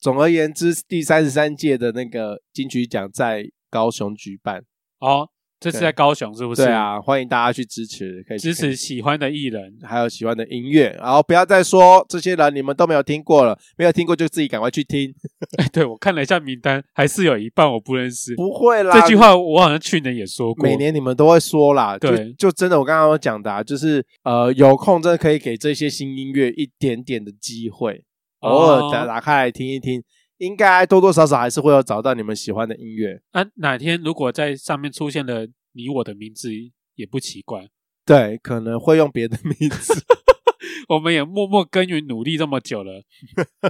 [0.00, 4.64] 总而言之，第三十三届的那个金曲奖在高雄举办
[5.00, 5.28] 哦。
[5.62, 6.64] 这次在高雄，是不是？
[6.64, 10.88] 对啊，欢迎大家去支持，可以支持喜欢的艺人，还有喜欢的音乐。
[11.00, 15.14] 然后不要再说这些人你们都没有听过了，没有听过就自己赶快去听。
[15.58, 18.34] 哎，对，我看了一下名单，还是有一半我不认识。
[18.34, 20.62] 不会啦，这句话我好像去年也说过。
[20.64, 28.02] 每年你们都会说啦，对，就，就真的我刚刚有讲的啊，就是呃，有空真的可以给这些新音乐一点点的机会，
[28.40, 30.02] 偶尔打打开来听一听。
[30.38, 33.20] 应该多多少少还是会有找到你们喜欢的音乐。
[33.30, 36.50] 啊，哪天如果在上面出现了你我的名字，
[36.94, 37.68] 也不奇怪。
[38.04, 39.94] 对，可能会用别的名字。
[40.88, 43.02] 我们也默默耕耘努力这么久了，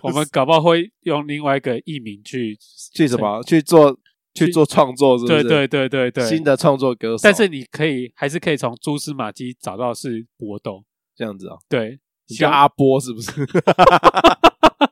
[0.03, 2.57] 我们搞不好会用另外一个艺名去
[2.95, 3.97] 去什么去做
[4.35, 5.43] 去做创作，是不是？
[5.43, 7.21] 对对对对对，新的创作歌手。
[7.23, 10.83] 但是你可以还是可以从蛛丝马迹找到是搏斗
[11.15, 11.59] 这样子啊、哦？
[11.69, 13.31] 对，你叫阿波是不是？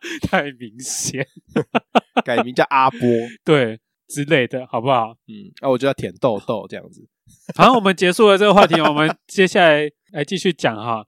[0.29, 1.27] 太明显，
[2.25, 3.01] 改名叫阿波，
[3.45, 5.11] 对之类的，好不好？
[5.29, 7.07] 嗯，那、啊、我就要舔豆豆这样子。
[7.55, 11.05] 好，我们结束了这个话题，我们接下来来继续讲哈。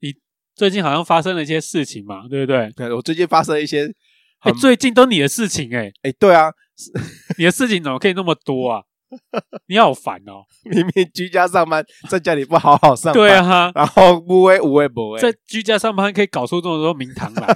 [0.00, 0.14] 你
[0.54, 2.70] 最近好像发生了一些事情嘛，对不对？
[2.76, 3.86] 对，我最近发生了一些，
[4.40, 6.50] 哎，最近都你的事情哎、欸，哎，对啊，
[7.36, 8.82] 你的事情怎么可以那么多啊？
[9.66, 10.44] 你好烦哦！
[10.64, 17.46] 明明居家上班，在家里不好好上班，对啊，然后不会无威不为，在居家上班可以搞出这么多名堂来，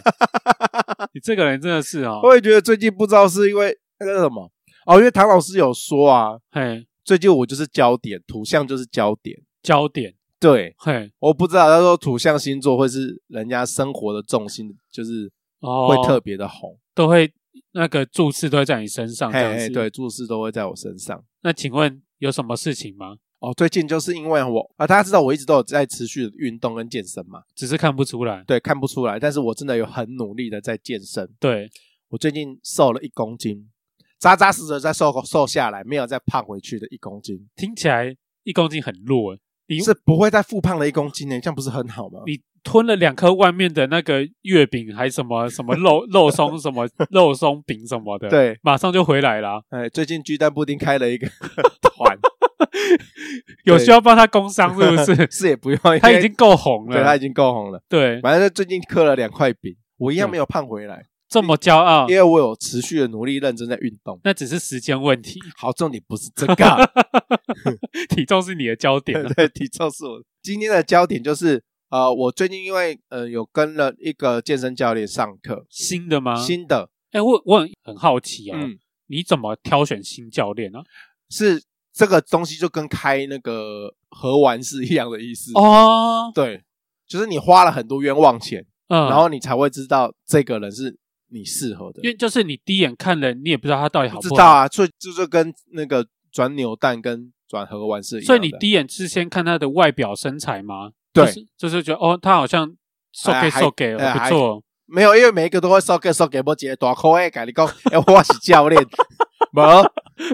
[1.14, 2.20] 你这个人真的是哦！
[2.22, 4.50] 我也觉得最近不知道是因为那个什么，
[4.86, 17.32] 哦，因为唐老师有说啊，嘿，最近我就是焦点，土象就是焦点，焦点，对，嘿，我不知道他说土象星座会是人家生活的重心，就是会特别的红，哦、都会
[17.72, 21.24] 那个注视都会在你身上，这样子，对，注视都会在我身上。
[21.42, 23.16] 那请问有什么事情吗？
[23.40, 31.70] 哦，最近就是因为我啊，大家知道我一直都有在持续的运动跟健身嘛，只是看不出来，对，看不出来，但是我真的有很努力的在健身，对。
[32.10, 33.68] 我最近瘦了一公斤，
[34.20, 37.44] 扎扎实实在瘦瘦下来，没有再胖回去的一公斤。
[37.56, 39.36] 听起来一公斤很弱，
[39.66, 41.40] 你是不会再复胖了一公斤呢？
[41.40, 42.20] 这样不是很好吗？
[42.24, 49.62] 你吞了两颗外面的那个月饼，还什么 什么肉肉松什么肉松饼什么的，对，马上就回来了。
[49.68, 51.28] 哎，最近巨蛋布丁开了一个
[51.82, 52.18] 团，
[53.64, 55.28] 有需要帮他工商是不是？
[55.30, 57.80] 是也不用，他已经够红了，对，他已经够红了。
[57.88, 61.04] 对，反正最近磕了两块饼，我一样没有胖回来。
[61.26, 64.20] 这么骄傲，因为我有持续的努力、认真在运动。
[64.22, 65.40] 那只是时间问题。
[65.56, 66.90] 好，重点不是这个，
[68.10, 69.20] 体重是你的焦点。
[69.34, 71.60] 对，体重是我今天的焦点，就是
[71.94, 76.34] 呃，我最近因为呃有跟了一个健身教练上课，新的吗？
[76.34, 76.90] 新的。
[77.12, 78.76] 哎，我我很很好奇啊，嗯，
[79.06, 80.80] 你怎么挑选新教练呢？
[81.30, 86.32] 是这个东西就跟开那个盒玩是一样的意思哦。
[86.34, 86.64] 对，
[87.06, 90.98] 就是你花了很多冤枉钱，嗯，然后你才会知道这个人是。
[91.28, 94.34] 你适合的，因为就是你第一眼看人，你也不知道他到底好不好。
[94.34, 98.26] 知道啊，所以就是跟那个转扭蛋跟转盒玩是一样的。
[98.26, 100.92] 所以你第一眼是先看他的外表身材吗？
[101.14, 102.70] 对，就是、就是觉得哦，他好像
[103.12, 104.62] 瘦给瘦给，不错。
[104.86, 107.66] 没有，因为每一个都会瘦给瘦给，不接大口诶，跟你讲，
[108.06, 108.86] 我是教练，
[109.50, 109.62] 没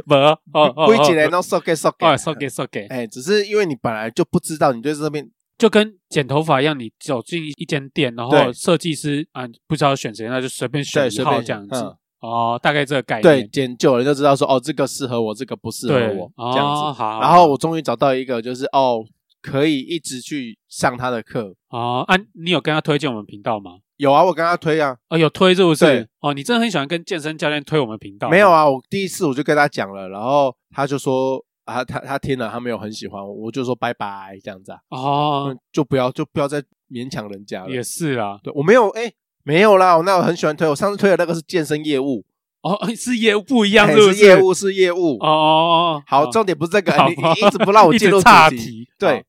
[0.06, 5.30] 没哦哦，规矩来弄瘦给瘦给，哦瘦给瘦给，哎，只是因为你本来就不知道，你对这边。
[5.56, 11.94] 就跟剪头发一样，你走进一间店，然后设计师啊不知道选谁，那就随便选一号这样子。
[12.20, 13.22] 哦，大概这个概念。
[13.22, 16.92] 对，剪久了就知道说，哦，这个适合我，这个不适合我，这样子。
[16.98, 17.20] 好。
[17.20, 19.04] 然后我终于找到一个，就是哦，
[19.40, 21.54] 可以一直去上他的课。
[21.70, 23.78] 哦，啊，你有跟他推荐我们频道吗？
[23.96, 24.96] 有啊，我跟他推啊。
[25.08, 26.08] 哦，有推是不是？
[26.20, 28.28] 哦，你真的很喜欢跟健身教练推我们频道。
[28.28, 31.44] 没有啊，我第一次我就跟他讲了，然后他就说。
[31.66, 37.70] 啊他他听了，他没有很喜欢我，我就说拜拜这样子啊，哦，就不要就不要再勉强人家了。
[37.70, 39.12] 也是啦，对我没有哎，
[39.44, 42.24] 没有啦，我那我很喜欢推，我上次推的那个是健身业务
[42.62, 44.24] 哦，是业务不一样，是不是？
[44.24, 46.02] 业务是业务哦。
[46.08, 48.88] 好，重点不是这个，你一直不让我 进入岔题。
[48.98, 49.24] 对，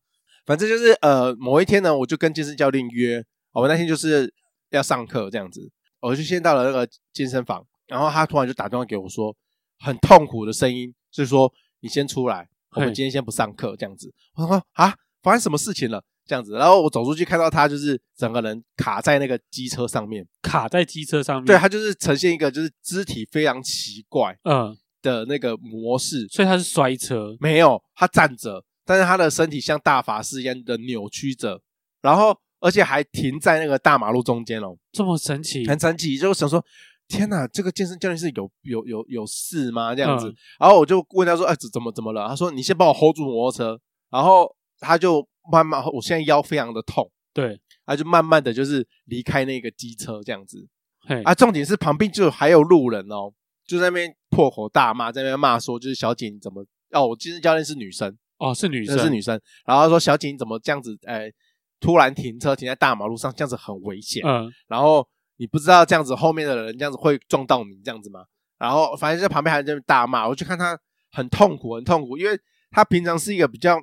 [0.45, 3.23] 反正就是呃，某一天呢，我就跟健身教练约，
[3.54, 4.34] 我那天就是
[4.69, 9.36] 要上课这样子，我就先到了那个健身房，然后他突然就打电话给我说，
[9.80, 11.51] 很痛苦的声音，就是说。
[11.84, 14.13] 你先出来，我们今天先不上课，这样子。
[14.36, 15.99] 我说啊，发生什么事情了？
[16.27, 21.45] 这样子，然后我走出去看到他，就是整个人卡在那个机车上面，卡在机车上面。
[21.47, 26.27] 对，他就是呈现一个就是肢体非常奇怪，嗯的那个模式。
[26.27, 27.36] 所以他是摔车？
[27.39, 31.62] 没有，他站着，但是他的身体像大法师一样的扭曲着，
[32.01, 36.63] 然后而且还停在那个大马路中间哦，这么神奇，很神奇，就想说。
[37.08, 39.93] 天呐，这个健身教练是有有有有事吗？
[39.93, 43.77] 这样子，嗯、然后我就问他说：“哎，怎么怎么了？”他说：“你先帮我 hold 住摩托车。”
[44.10, 44.49] 然后
[44.80, 50.65] 他就慢慢，我现在腰非常的痛，对，他就慢慢的就是离开那个机车这样子。
[51.01, 53.34] 嘿啊，重点是旁边就还有路人哦，
[53.67, 56.65] 就在那边破口大骂，在那边骂说：“就是小姐你怎么？
[56.91, 60.97] 哦，我健身教练是女生哦，是女生是女生。”然后他说：“小姐你怎么这样子？
[61.06, 61.32] 哎，
[61.80, 65.08] 突然停车停在大马路上，这样子很危险。”嗯，然后。
[65.38, 68.23] 你不知道这样子后面的人这样子会撞到你这样子吗？
[68.60, 70.77] 然后反正在旁边还在那大骂，我就看他
[71.12, 73.80] 很痛苦，很痛苦，因为他平常是一个比较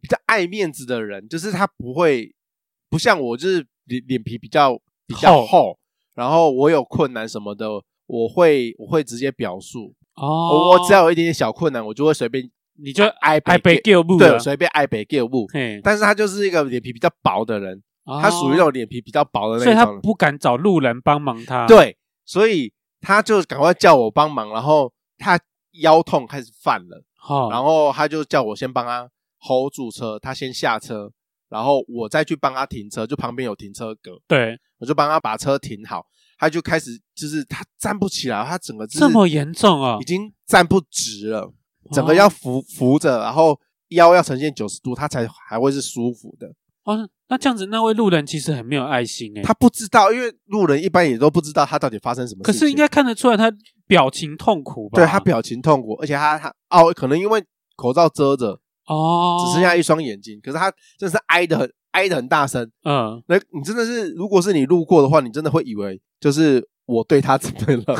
[0.00, 2.34] 比较爱面子的人，就是他不会
[2.88, 5.78] 不像我，就是脸脸皮比较比较厚，
[6.14, 7.68] 然后我有困难什么的，
[8.06, 15.46] 我会我会直接表述哦，我只要有一点点小困难，我就会随便你就爱爱北叫母，对，随便爱北叫母，
[15.82, 17.82] 但是他就是一个脸皮比较薄的人。
[18.06, 21.66] 他属于那种脸皮比较薄的那种，所以他不敢找路人帮忙他。
[21.66, 25.40] 对，所以他就赶快叫我帮忙，然后他
[25.80, 29.08] 腰痛开始犯了，哦、然后他就叫我先帮他
[29.40, 31.10] hold 住车，他先下车，
[31.48, 36.04] 然后我再去帮他停车，就旁边有停车格，对，我就帮他把车停好，
[36.36, 41.54] 他就开始就是他站不起来，他整个这么严重啊，已经站不直了，
[41.92, 46.48] 整个要扶扶着，然后腰要呈现九十度，他才还会是舒服的。
[46.84, 49.42] 哦，那这样子，那位路人其实很没有爱心诶。
[49.42, 52.60] 他不知道，因为路人一般也都不知道他到底发生什么事情。
[52.60, 53.50] 可是应该看得出来，他
[53.86, 54.96] 表情痛苦吧？
[54.96, 57.42] 对，他表情痛苦，而且他他哦，可能因为
[57.76, 60.38] 口罩遮着哦，只剩下一双眼睛。
[60.42, 62.70] 可是他真的是哀的很，哀的很大声。
[62.84, 67.96] 嗯，那你真的是，如果是你路过的话，你真的会以为就是我对他怎么了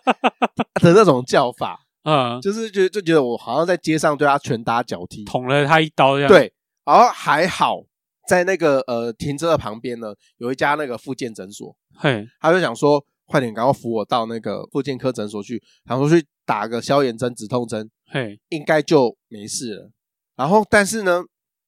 [0.80, 1.80] 的那种叫法。
[2.08, 6.28] 嗯，就是觉得就觉得我好像在街上对他拳打脚踢，捅了他一刀这样。
[6.28, 6.50] 对，
[6.86, 7.82] 然后还好
[8.26, 19.90] 在那个呃停车的旁边呢，有一家那个复健诊所，嘿，他就想说快点赶快扶我到那个复健科诊所去，然后去打个消炎针、止痛针，嘿，应该就没事了。
[20.36, 21.22] 然后但是呢，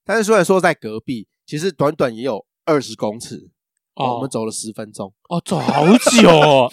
[0.05, 3.51] 但是虽然说在隔壁，其实短短也有二十公尺。
[3.97, 6.71] 哦，我们走了十分钟哦，走好久哦。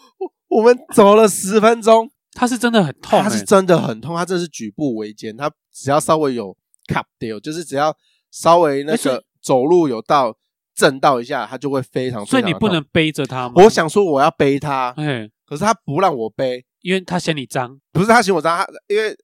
[0.48, 7.94] 我们走了十分钟，他是真的很痛，欸，他是真的很痛，他真的是举步维艰，他只要稍微有 cup deal，就是只要
[8.30, 10.34] 稍微那个走路有到
[10.74, 12.30] 震到一下，他就会非常非常。
[12.30, 13.52] 所以你不能背着他吗？
[13.56, 19.14] 我想说我要背他，哎可是他不让我背，因为他嫌你脏，不是他嫌我脏，他因为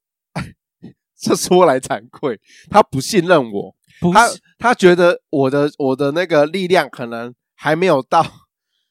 [1.19, 3.75] 这说来惭愧，他不信任我，
[4.13, 7.35] 他他觉得我的我的那个力量可能。
[7.59, 8.23] 还没有到，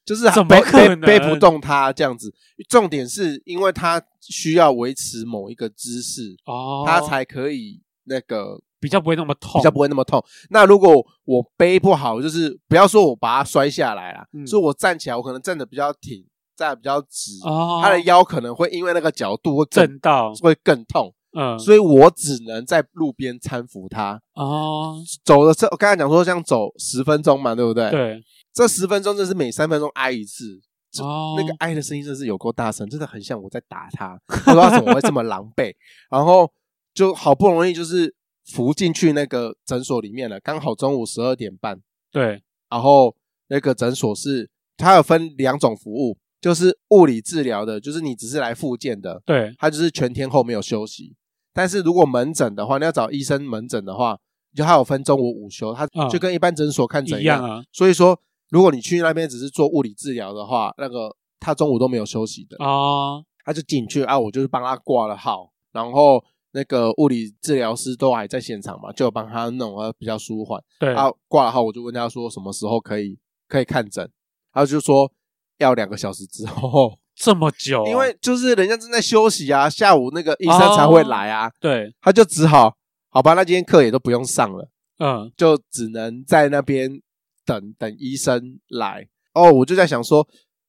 [0.05, 2.33] 就是还背背背不动他这样子。
[2.69, 10.23] 重点是因为他需要维持某一个姿势哦，他才可以那个比较不会那么痛，比较不会那么痛。
[10.49, 16.23] 那如果我背不好，就是不要说我把他摔下来啦，嗯、所以我站起来，我可能站的比较挺，
[16.55, 21.13] 站得比较直，哦，他的腰可能会因为那个角度会震到，会更痛。
[21.37, 24.21] 嗯，所以我只能在路边搀扶他。
[24.35, 27.89] 哦，走的时候，我刚才讲说像走十分钟嘛，对不对？
[27.89, 28.23] 对。
[28.55, 30.61] 这十分钟就是每三分钟挨一次，
[31.01, 34.17] 哦，那个挨的声音真是有够大声，真的很像我在打他。
[34.25, 35.75] 不知道怎么会这么狼狈？
[36.09, 36.49] 然后
[36.93, 38.15] 就好不容易就是
[38.45, 41.81] 扶进去那个诊所里面了，刚好中午十二点半。
[42.09, 43.13] 对，然后
[43.49, 51.13] 那个诊所是它有分两种服务，就是物理治疗的，就是你只是来复健的，对，它就是全天候没有休息。
[51.53, 54.17] 但是如果门诊的话，你要找医生门诊的话，
[54.55, 57.63] 就还有分中午午休，他就跟一般诊所看诊一样，嗯、一样啊。
[57.73, 58.17] 所以说。
[58.49, 70.61] 如果你去那边只是做物理治疗的话，那个他中午都没有休息的啊，他就进去啊，我就是帮他挂了号，然后那个物理治疗师都还在现场嘛，就帮他弄，啊比较舒缓。
[70.79, 74.09] 对，啊挂了号，我就问他说什么时候可以可以看诊，
[74.53, 75.11] 他就说
[75.57, 82.73] 要两个小时之后， 这么久啊，因为就是人家正在休息啊，下午那个医生才会来啊，哦，对，他就只好
[83.09, 87.01] 好吧，那今天课也都不用上了，嗯，就只能在那边。
[87.45, 90.27] 等等医生来哦，我就在想说，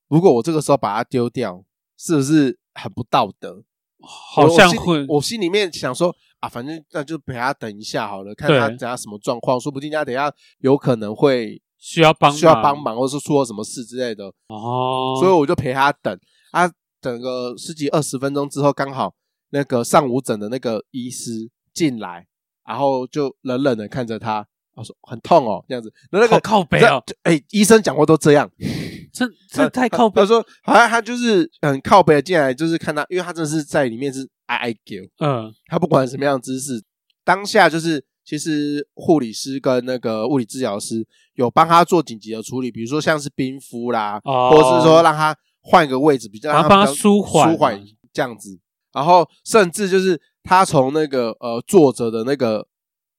[0.09, 1.65] 如果我这个时候把它丢掉，
[1.97, 3.65] 是不是很不道德？
[4.03, 16.17] 好像会，我心里面想说啊，反正那就陪他等一下好了，看他等下什么状况，说不定他等下有可能会需要帮需要帮忙，或是出了什么事之类的哦，所以我就陪他等
[16.53, 19.15] 啊，等个十几二十分钟之后，刚好
[19.51, 22.27] 那个上午诊的那个医师进来，
[22.67, 24.47] 然后就冷冷的看着他。
[24.77, 28.49] 我说很痛哦，这样子，那那个靠背哦，哎、欸，医生讲话都这样，
[29.11, 30.21] 这这太靠背。
[30.21, 36.85] 他说好像他就是很靠北的进来，就是看他，因为他真的是在里面是 I I Q，，嗯，他不管什么样的姿势，
[37.25, 48.59] 当下就是其实护理师跟那个物理治疗师有帮他做紧急的处理，比如说像是冰敷啦，哦、或者是说让他换一个位置，比较让他舒缓舒缓这样子，
[48.93, 52.69] 然后甚至就是他从那个呃坐着的那个。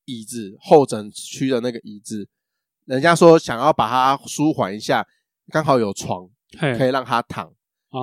[0.08, 2.28] 椅子候诊区的那个椅子，
[2.86, 5.06] 人家说想要把它舒缓一下，
[5.52, 7.52] 刚好有床可以让他躺，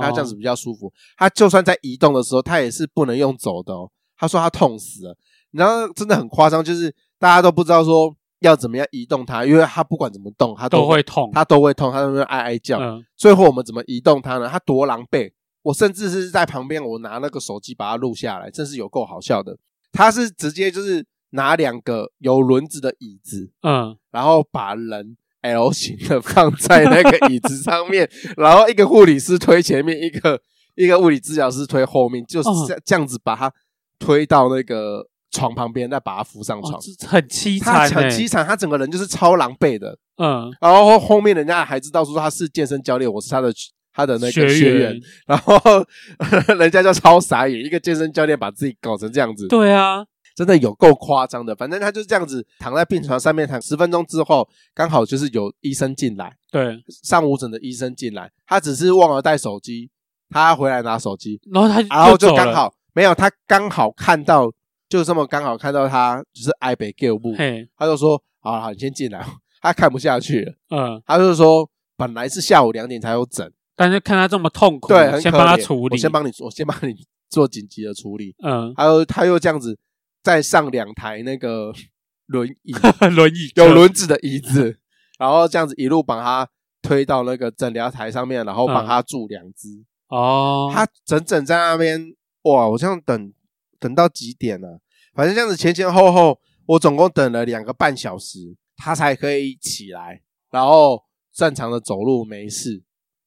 [0.01, 0.93] 他这样子比较舒服。
[1.17, 3.90] 他就算在移动的时候，他也是不能用走的哦。
[4.19, 5.17] 他说他痛死了，
[5.53, 12.79] 然后真的很夸张，就是大家都不知道说要怎么样移动他，因为他不管怎么动，他都，会痛，他都会痛，他都会哀哀叫。
[12.79, 13.03] 嗯。
[13.17, 14.47] 最后我们怎么移动他呢？
[14.49, 19.57] 他多狼狈，我甚至是在旁边，我拿那个手机把它录下来，真是有够好笑的。
[19.90, 21.07] 他是直接就是。
[21.35, 30.40] 拿两个有轮子的椅子，嗯，然后把人 L 型的放在那个椅子上面， 然后一个护理师推前面，一个
[30.75, 33.53] 一个物理治疗师推后面，就是这这样子把他
[33.99, 43.53] 推到那个床旁边，再把他扶上床，哦、很凄惨，他很凄惨，他整个人就是超狼狈的，嗯，然后后面人家还知道说他是健身教练，我是他的
[43.92, 45.01] 他的那个学员，学员。
[45.27, 45.59] 然后
[46.59, 50.05] 人家就超傻眼，一个健身教练把自己搞成这样子，对啊。
[50.35, 59.89] 真的有够夸张的，反正他就是这样子躺在病床上面躺十分钟之后，刚好就是有医生进来，对，上午诊的医生进来，他只是忘了带手机，
[60.30, 64.51] 他回来拿手机，然后他然后就刚好没有，他刚好看到，
[64.89, 67.32] 就这么刚好看到他就是爱北 Q 部，
[67.76, 69.24] 他就说好好，你先进来，
[69.61, 76.95] 他看不下去了，嗯，他就说本来是下午两点才有诊，但是看他这么痛苦，对，先帮他处理，我先帮你，我先帮你
[77.30, 79.78] 做紧急的处理，嗯，还有他又这样子。
[80.25, 81.72] 再上两台那个
[82.27, 82.72] 轮椅，
[83.14, 84.79] 轮椅有轮子的椅子，
[85.18, 86.49] 然后这样子一路把他
[86.81, 89.85] 推到那个诊疗台上面，然后帮他住两支。
[90.09, 92.14] 哦，他整整在那边
[92.45, 93.33] 哇，我这样等
[93.79, 94.77] 等到几点呢、啊？
[95.14, 101.03] 反正这样子前前后后，我总共等了两个半小时，他才可以起来，然后
[101.35, 102.83] 正常的走路没事。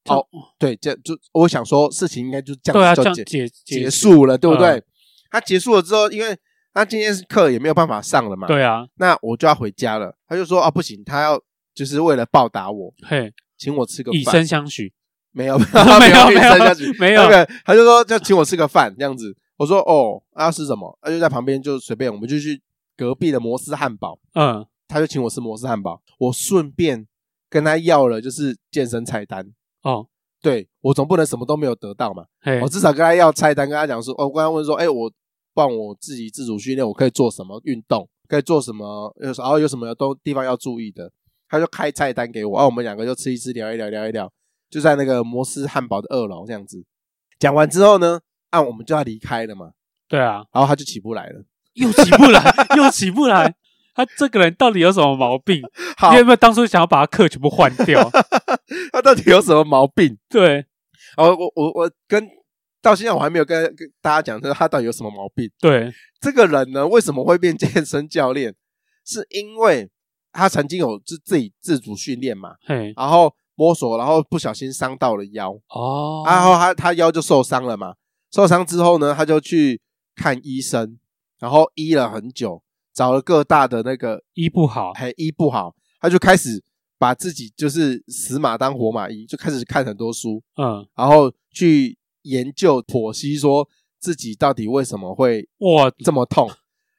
[0.05, 0.25] 哦，
[0.57, 4.81] 对，这就我想说，事情应该就这样就结结结束了，对不对？
[5.29, 6.37] 他结束了之后，因为
[6.77, 10.15] 他今天课也没有办法上了嘛，对啊，那我就要回家了。
[10.27, 11.41] 他就说啊，不行，他要
[11.73, 14.93] 就是为了报答我，嘿，请我吃个饭，以身相许。
[15.31, 17.23] 没有， 没有，没有，以身相许，没有。
[17.65, 19.35] 他就说要请我吃个饭，这样子。
[19.57, 20.95] 我说哦，要吃什么？
[21.01, 22.61] 他就在旁边就随便，我们就去
[22.95, 24.19] 隔壁的摩斯汉堡。
[24.35, 27.07] 嗯，他就请我吃摩斯汉堡，我顺便
[27.49, 29.47] 跟他要了就是健身菜单。
[29.81, 30.07] 哦，
[30.43, 32.25] 对，我总不能什么都没有得到嘛。
[32.61, 35.11] 我至少跟他要菜单，跟他讲说，哦，我跟他问说，哎，我
[35.57, 38.07] 帮我自己自主训练，我可以做什么运动？
[38.27, 39.11] 可以做什么？
[39.23, 41.11] 有然后有什么都地方要注意的？
[41.49, 44.31] 他就开菜单给我，然后我们两个就吃一吃，聊一聊，聊一聊，
[44.69, 46.85] 就在那个摩斯汉堡的二楼这样子。
[47.39, 48.19] 讲完之后呢，
[48.51, 49.71] 啊，我们就要离开了嘛。
[50.07, 51.43] 对啊，然后他就起不来了，
[51.73, 53.55] 又起不来， 又起不来。
[53.95, 55.59] 他这个人到底有什么毛病？
[55.97, 58.07] 好你有没有当初想要把他课全部换掉？
[58.93, 60.15] 他到底有什么毛病？
[60.29, 60.65] 对，
[61.17, 62.23] 哦，我我我跟
[62.87, 65.49] 到现在我还没有跟跟大家讲，说他到底有什么毛病？
[65.59, 68.55] 对，这个人呢，为什么会变健身教练？
[69.05, 69.89] 是因为
[70.31, 77.93] 他曾经有自自己自主训练嘛，嘿，然后摸索，然后不小心伤到了腰，哦，然后他他腰就受伤了嘛，
[78.31, 79.81] 受伤之后呢，他就去
[80.15, 80.97] 看医生，
[81.39, 82.61] 然后医了很久。
[82.93, 86.63] 找了各大的那个医不好，嘿医不好，他就开始
[86.97, 91.96] 把自己就是死马当活马医，就开始看很多书，嗯，然后去
[92.29, 93.67] 研究剖析，说
[93.99, 95.91] 自己到底为什么会哇。
[96.03, 96.49] 这么痛，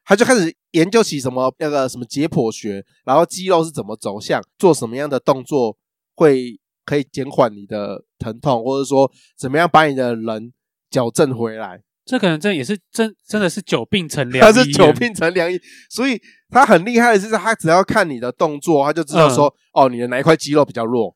[0.05, 5.77] 他就开始研究起什么那个什么解剖学，然后肌肉是怎么走向，做什么样的动作
[6.15, 10.53] 会可以减缓你的疼痛，或者说怎么样把你的人
[10.91, 11.83] 矫正回来。
[12.05, 15.61] 这可能真也是真真的是久病成良医，他 是久病成良医，
[15.91, 16.19] 所以
[16.49, 21.15] 他很厉害的是，他只要看你的动作，他就知道说，嗯、哦，你的哪一块肌肉比较弱，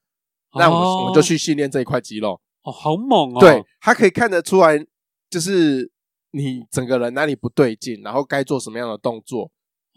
[0.58, 2.38] 那我们、哦、我们就去训练这一块肌肉。
[2.62, 3.40] 哦，好猛哦！
[3.40, 4.78] 对，他可以看得出来，
[5.30, 5.90] 就是
[6.30, 9.50] 你整个人哪里不对劲，然后该做什么样的动作，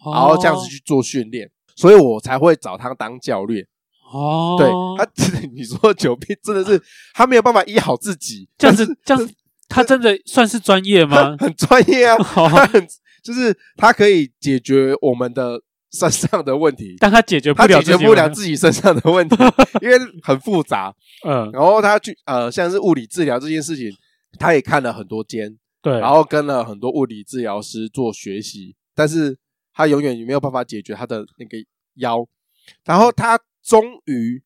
[0.03, 3.65] 哦、然后这样子去做训练，所以我才会找他当教练。
[4.11, 5.09] 哦，对他，
[5.53, 6.81] 你说久病真的是
[7.13, 9.33] 他没有办法医好自己，这样子这样子。
[9.67, 11.35] 他真的算是专业吗？
[11.41, 12.87] 很专业啊，他很
[13.23, 15.59] 就是他可以解决我们的
[15.91, 19.35] 身上的问题，但他解决不了，解决不了自己身上的问题，
[19.81, 20.93] 因为很复杂。
[21.25, 23.91] 嗯，然后他去呃，像是物理治疗这件事情，
[24.39, 29.37] 他也看了很多间，对，然后跟了很多物理治疗师做学习，但是
[29.73, 31.57] 他永远也没有办法解决他的那个
[31.95, 32.25] 腰。
[32.83, 34.41] 然后他终于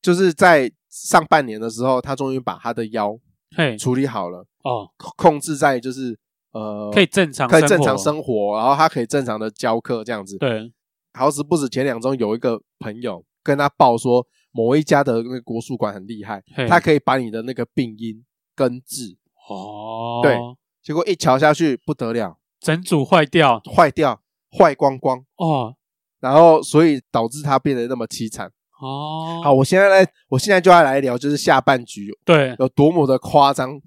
[0.00, 3.18] 就是在上半年的时候，他终于把他的腰。
[3.54, 6.18] 嘿，处理好了哦，控制在就是
[6.52, 10.36] 呃，可以正常可以正常生活，然后他可以正常的教课这样子。
[10.38, 10.72] 对，
[11.14, 18.24] 好死不死前两周有一个朋友跟他报说，某一家的那个国术馆很厉害，他可以把你的那个病因
[18.54, 19.16] 根治。
[19.48, 20.38] 哦，对，
[20.82, 24.20] 结果一瞧下去不得了，整组坏掉，坏掉，
[24.56, 25.74] 坏光光哦，
[26.20, 28.46] 然后所以导致他变得那么凄惨。
[28.80, 33.80] 哦，好，我现在来，我现在就要来聊，就是下半局，对，有多么的夸张，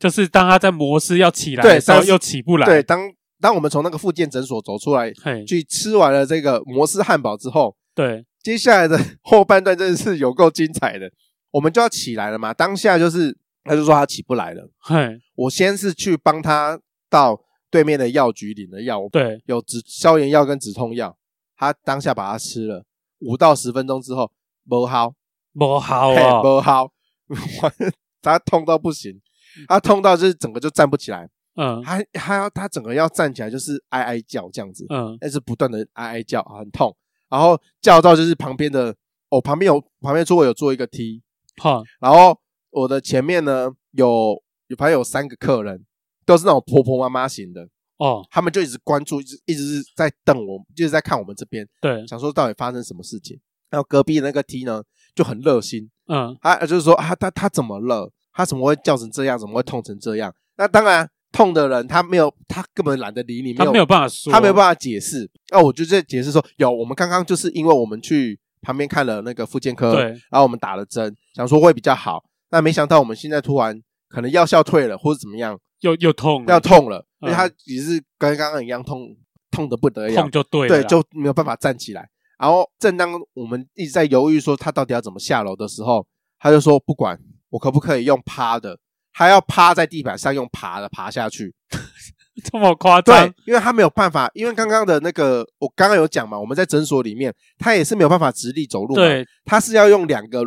[0.00, 2.66] 就是当他在摩斯要起来的时候，又起不来。
[2.66, 2.98] 对，当
[3.40, 11.08] 当我们从那个复健诊所走出来，嘿去吃完了这个摩斯汉堡之后，对，接下来的后半段真的是有够精彩的。
[11.52, 17.40] 我们就要起来了嘛，当下就是他就说他起不来了，嘿，我先是去帮他到
[17.70, 21.16] 对面的药局领了药，对，有止消炎药跟止痛药，
[21.56, 22.84] 他当下把它吃了，
[23.18, 24.30] 五到十分钟之后。
[24.68, 25.12] 不好，
[25.52, 26.88] 不好啊，不好，
[28.22, 29.20] 他痛到不行，
[29.68, 36.96] 他痛到就是整个就站不起来，嗯，他他要他整个要站起来就是哀哀叫这样子，嗯，但是不断的哀哀叫，很痛，
[37.28, 38.94] 然后叫到就是旁边的，
[39.28, 41.22] 哦，旁边有旁边座位有做一个梯，
[41.58, 42.38] 好，然后
[42.70, 45.84] 我的前面呢有有反正有三个客人，
[46.24, 53.40] 都是那种婆婆妈妈型的，哦，他们就一直关注，一直一直是在瞪我，一直在看我们这边，对，想说到底发生什么事情。
[53.70, 54.82] 然后隔壁的那个 T 呢
[55.14, 58.10] 就很热心，嗯，他就是说啊，他他怎么了？
[58.32, 59.38] 他怎么会叫成这样？
[59.38, 60.32] 怎么会痛成这样？
[60.56, 65.30] 那当然，痛的人他没有，他根本懒得理你，他没有办法说，他没有办法解释。
[65.50, 72.22] 那我就在解释说，有我们刚刚就是因为我们去旁边看了那个复健科，对，然后我们打了针，想说会比较好。
[72.50, 79.16] 那没想到我们现在突然可能药效退了，或者怎么样，又又痛，要痛了，因为他也是跟刚刚一样痛，
[79.50, 82.08] 痛得不得了，痛就对了，对，就没有办法站起来。
[82.38, 86.06] 然后，正当我们一直在犹豫说他到底要怎么下楼的时候，
[86.38, 87.20] 他就说：“不管
[87.50, 88.78] 我可不可以用趴的，
[89.12, 91.54] 他要趴在地板上用爬的爬下去，
[92.50, 93.26] 这么夸张？
[93.26, 100.42] 对，因为他没有办法，因为刚刚的那个我刚刚有讲嘛，我们在诊所里面，他也是没有办法直立走路，对，他是要用两个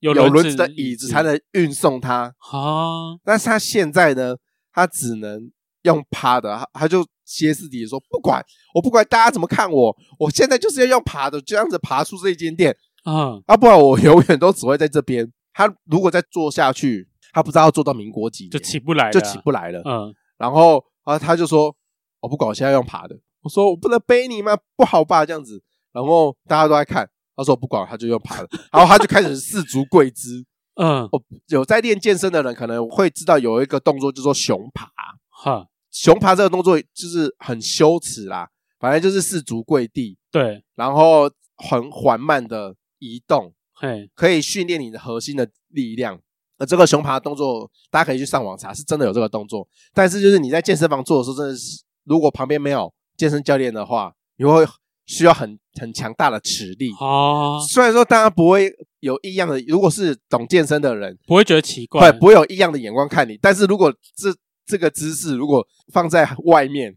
[0.00, 3.16] 有轮子的椅子才能运送他啊。
[3.24, 4.34] 但是他现在呢，
[4.72, 5.50] 他只能
[5.82, 8.44] 用趴的，他他就歇斯底里说：“不管
[8.74, 15.30] 我不管大家怎么看我，我现在就是要用爬的，这样子爬出这间店啊，啊，不然我永远都只会在这边。
[15.58, 19.82] 他如果再做下去。”他不知道要做到民国几，就起不来了，就起不来了。
[19.84, 21.72] 嗯，然后啊，他就说
[22.20, 24.56] ：“我不管，我现在用爬的。”我说：“我不能背你吗？
[24.76, 25.26] 不好吧？
[25.26, 30.42] 这样子。”然后大家都在看，他说：“我不管，他就用爬的。”然后他就开始四足跪姿。
[30.76, 34.90] 嗯，哦，有在练健身的人可能会知道有一个动作，就是说熊爬。
[35.28, 38.48] 哈，熊爬这个动作就是很羞耻啦，
[38.80, 40.16] 反正就是四足跪地。
[40.32, 46.18] 对，然后很缓慢的移动，嘿，可以训练你的核心的力量。
[46.58, 49.66] 呃，这个熊爬的动作，大家可以去上网查，是真的有这个动作。
[49.94, 54.66] 但是就是你在健身房做的时候，真的是如果旁边没有健身教练的话，你会
[55.06, 56.90] 需要很很强大的持力。
[56.98, 63.38] 哦，虽然说大家不会有异样的，如果是懂健身的人，不会觉得奇怪，对不会有异样的眼光看你。
[63.40, 64.34] 但是如果这
[64.66, 66.92] 这个姿势如果放在外面，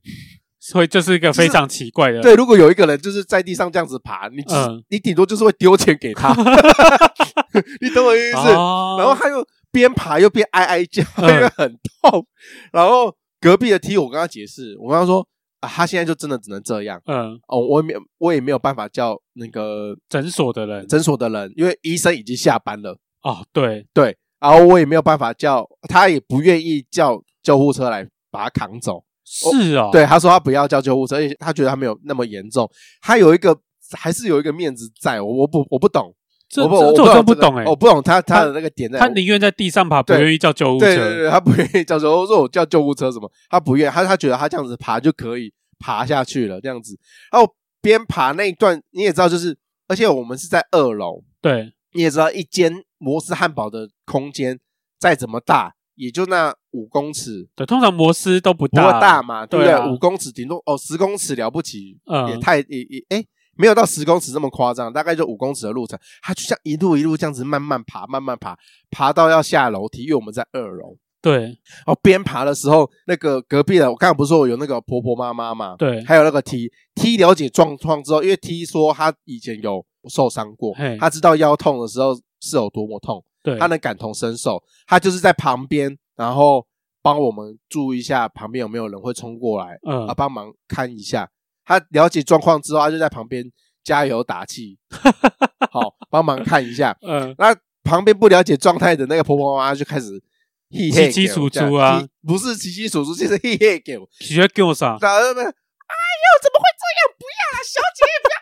[0.63, 2.21] 所以这是一个非常奇怪的。
[2.21, 6.31] 对，如果有一个人就是在地上这样子爬，你、嗯、你顶多就是会丢钱给他。
[7.81, 8.37] 你懂我意思？
[8.53, 11.67] 哦、然后他又边爬又边哀哀叫，因为很
[12.01, 12.19] 痛。
[12.19, 12.25] 嗯、
[12.73, 15.27] 然后隔壁的 T，我跟他解释，我跟他说
[15.61, 17.01] 啊，他现在就真的只能这样。
[17.07, 22.95] 嗯，哦，我也没有，我也没有办法叫那个诊所的人，诊所的人，因为医生已经下班了。
[23.23, 29.03] 哦，对对，然后我也没有办法叫，他也不愿意叫救护车来把他扛走。
[29.33, 32.69] 是哦，对，他说他不要叫救护车，而且他觉得他没有那么严重，
[33.01, 33.57] 他有一个
[33.97, 36.13] 还是有一个面子在，我我不我不懂。
[36.49, 40.85] 这我不我真不懂哎，我不懂他他的那个点在，他宁愿在地上爬，不愿意叫救护车。
[40.85, 42.19] 对对对，他不愿意叫救护车。
[42.19, 43.31] 我说我叫救护车什么？
[43.49, 46.99] 他不愿意，他他觉得他这样子爬就可以爬下去了，这样子。
[47.31, 47.49] 然后
[47.81, 49.57] 边爬那一段你也知道，就是
[49.87, 54.59] 而且我们是在二楼，对，你也知道一间摩斯汉堡的空间
[54.99, 57.47] 再怎么大，也就那五公尺。
[57.55, 59.91] 对，通常摩斯都不大，不大嘛，对不对？
[59.91, 63.23] 五公尺顶多哦，十公尺了不起，嗯，也太也也哎。
[63.57, 68.57] 没有到十公尺这么夸张，大概就五公尺的路程，他就像一路一路这样子慢慢爬，慢慢爬，
[68.89, 70.97] 爬到要下楼梯，因为我们在二楼。
[71.21, 71.55] 对，
[71.85, 75.75] 哦边爬的时候，那个隔壁的，我刚刚不是说我有那个婆婆妈妈嘛？
[75.77, 86.63] 对，还有那个 T T 了解状况之后，因为 T 说他以前有受伤过，他知道腰痛的时候是有多么痛，对，他能感同身受，他就是在旁边，然后
[87.01, 91.27] 帮我们注意一下旁边有没有人会冲过来，嗯，啊，帮忙看一下。
[91.65, 93.43] 他了解状况之后，他就在旁边
[93.83, 94.77] 加油打气，
[95.73, 96.95] 好帮忙看一下。
[97.01, 100.21] 嗯，那旁边不了解状态的那个婆婆妈妈就开始
[100.69, 104.97] 嘿嘿，七七数珠啊，不是七七数珠，就是嘿嘿给我，直接给我啥？
[105.01, 105.41] 咋了呢？
[105.41, 107.01] 哎呦，怎么会这样？
[107.17, 108.37] 不要啊，小姐不要，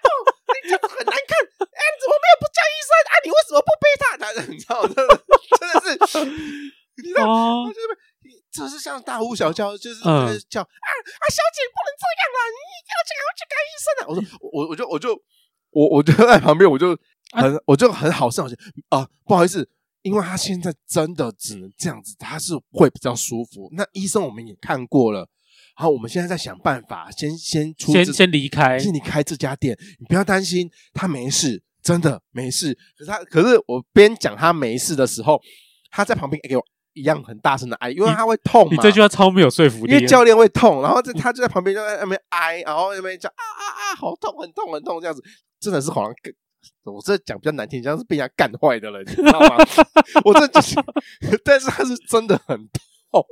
[0.52, 1.32] 你这样很难看。
[1.64, 2.92] 哎，你怎么没有不叫医生？
[3.08, 4.04] 啊，你为什么不背他？
[4.20, 5.08] 他 你知道，真的
[5.82, 6.20] 真的是，
[7.02, 7.28] 你知道，
[7.64, 7.98] 我觉得。
[8.52, 10.10] 这是像大呼小叫，就是在
[10.50, 11.26] 叫、嗯、啊啊！
[11.30, 12.40] 小姐不能这样啊！
[12.50, 14.04] 你一定要赶快去看医生啊！
[14.10, 14.20] 我说
[14.52, 15.24] 我我就我就
[15.70, 16.98] 我我就在旁边，我就
[17.32, 18.56] 很、啊、我就很好笑好气
[18.90, 19.08] 啊！
[19.26, 19.70] 不好意思，
[20.02, 23.70] 因为他现在真的只能这样子，他是会比较舒服。
[23.74, 25.20] 那医生我们也看过了，
[25.78, 29.78] 然后我们现在在想办法，先先出先先离开，先离开这家店。
[30.00, 32.76] 你不要担心，他没事，真的没事。
[32.98, 35.40] 可是他可是我边讲他没事的时候，
[35.92, 36.66] 他在旁边给我。
[37.00, 38.72] 一样很大声的哀，因为他会痛嘛。
[38.72, 39.94] 你这句话超没有说服力。
[39.94, 45.24] 因为教练会痛，然后在他就在旁边就在那边哀，然后那边叫啊啊啊，好痛，很痛，很痛，这样子
[45.60, 49.56] 真的是好像更，我这讲比较难听，像是被人家干坏的人，你知道吗？
[50.26, 50.76] 我这就是，
[51.44, 53.26] 但是他是真的很痛。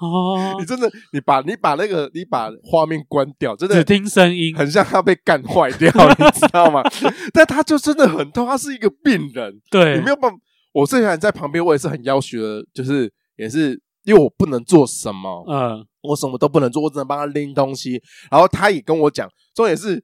[0.00, 6.82] 哦， 你真的，你把你把那个你把画面关掉，真的只听声音，很像他被干坏掉，你知道吗？
[7.32, 10.36] 但他就真的很痛，他是一个病人，对，你没有办法。
[10.74, 18.02] 我虽然在旁边，我也是很要求的，就是也是因为我不能做什么，嗯，我什么都不能做，我只能帮他拎东西。
[18.28, 20.02] 然后他也跟我讲，重点是，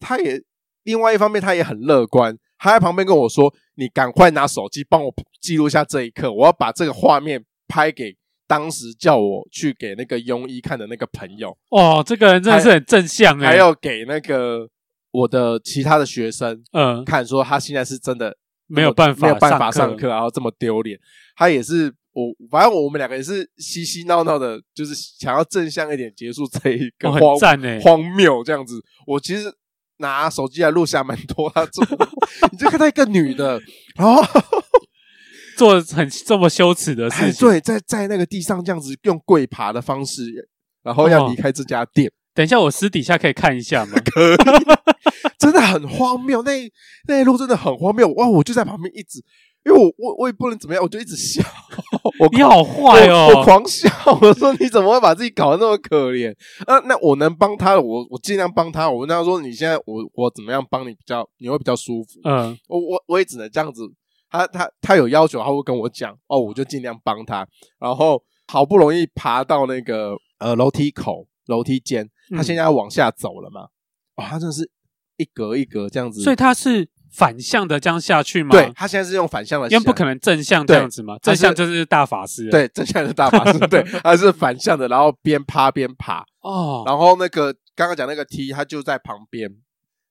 [0.00, 0.42] 他也
[0.82, 8.12] 另外一方面，他也很乐观，他在旁边跟我说：“你赶快拿手机帮我记录下这一刻，我要把这个画面拍给
[8.48, 14.68] 当时叫我去给那个庸医看的那个朋友。”哦，这个人真的是很正向诶，还要给那个
[15.12, 18.36] 我的其他的学生，嗯，看说他现在是真的。
[18.68, 20.98] 没有办法，没有办法上课，然后这么丢脸。
[21.36, 27.36] 他也是我，反正我们两个也是嘻嘻闹闹的，就是想要正向一点结束这一个荒
[27.80, 28.82] 荒谬这样子。
[29.06, 29.52] 我其实
[29.98, 31.84] 拿手机来录下蛮多，他做，
[32.52, 33.60] 你就看到一个女的，
[33.96, 34.22] 然后
[35.56, 37.48] 做很这么羞耻的事情。
[37.48, 40.48] 对，在在那个地上这样子用跪爬的方式，
[40.82, 42.08] 然后要离开这家店。
[42.08, 43.98] 哦、等一下，我私底下可以看一下吗？
[44.14, 44.36] 可以，
[45.40, 46.52] 真的很荒谬，那
[47.08, 48.06] 那一路真的很荒谬。
[48.12, 49.20] 哇，我就在旁边一直。
[49.64, 51.42] 因为我我我也不能怎么样，我就一直笑。
[52.20, 53.40] 我你好坏哦我！
[53.40, 53.90] 我狂笑，
[54.22, 56.32] 我说你怎么会把自己搞得那么可怜？
[56.64, 58.88] 啊，那我能帮他，我我尽量帮他。
[58.88, 62.20] 我跟他说，你现在我我怎么样帮你比较你会比较舒服？
[62.22, 63.82] 嗯，我我我也只能这样子。
[64.30, 67.44] 他他他有要求，他会跟我讲哦，我就尽量帮他。
[67.80, 73.62] 然后好不容易爬到那个呃楼梯口楼梯间，他现在要往下走了嘛？
[74.14, 74.70] 哇、嗯哦，他真的是
[75.18, 76.88] 一格一格这样子，所以他是。
[77.10, 78.50] 反向的这样下去吗？
[78.50, 81.16] 对，他现在是用反向的，因为不可能正向这样子嘛。
[81.22, 86.84] 正向就是大法师，对，正向是大法师， 对，他是反向的，然后边趴边爬哦。
[86.86, 89.50] 然后那个刚刚讲那个梯他就在旁边，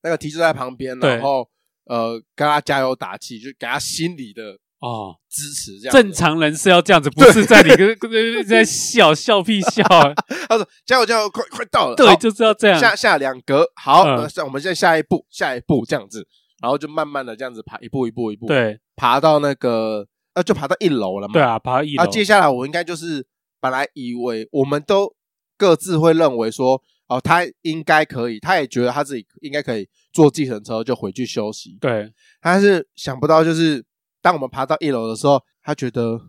[0.01, 1.47] 那个梯就在旁边，然后
[1.85, 5.79] 呃，跟他加油打气，就给他心里的哦支持。
[5.79, 7.97] 这样，正常人是要这样子，不是在你跟
[8.47, 9.83] 在笑笑屁笑。
[10.49, 12.79] 他说：“加油加油，快快到了。”对，就是要这样。
[12.79, 16.27] 下下两格，好，那我们现在下一步，下一步这样子。
[16.59, 21.33] 然后就慢慢的这样子爬，一步一步一步，对，爬到那个，呃，就爬到一楼了嘛。
[21.33, 22.03] 对啊，爬到一楼。
[22.03, 23.23] 啊，接下来我应该就是
[23.59, 25.13] 本来以为我们都
[25.55, 31.77] 各自会认为说，哦，他应该可以，他也觉得他自己应该可以坐计程车就回去休息。
[31.79, 32.11] 对，
[32.41, 33.85] 但是想不到就是
[34.27, 36.19] 当我们爬到一楼的时候，他觉得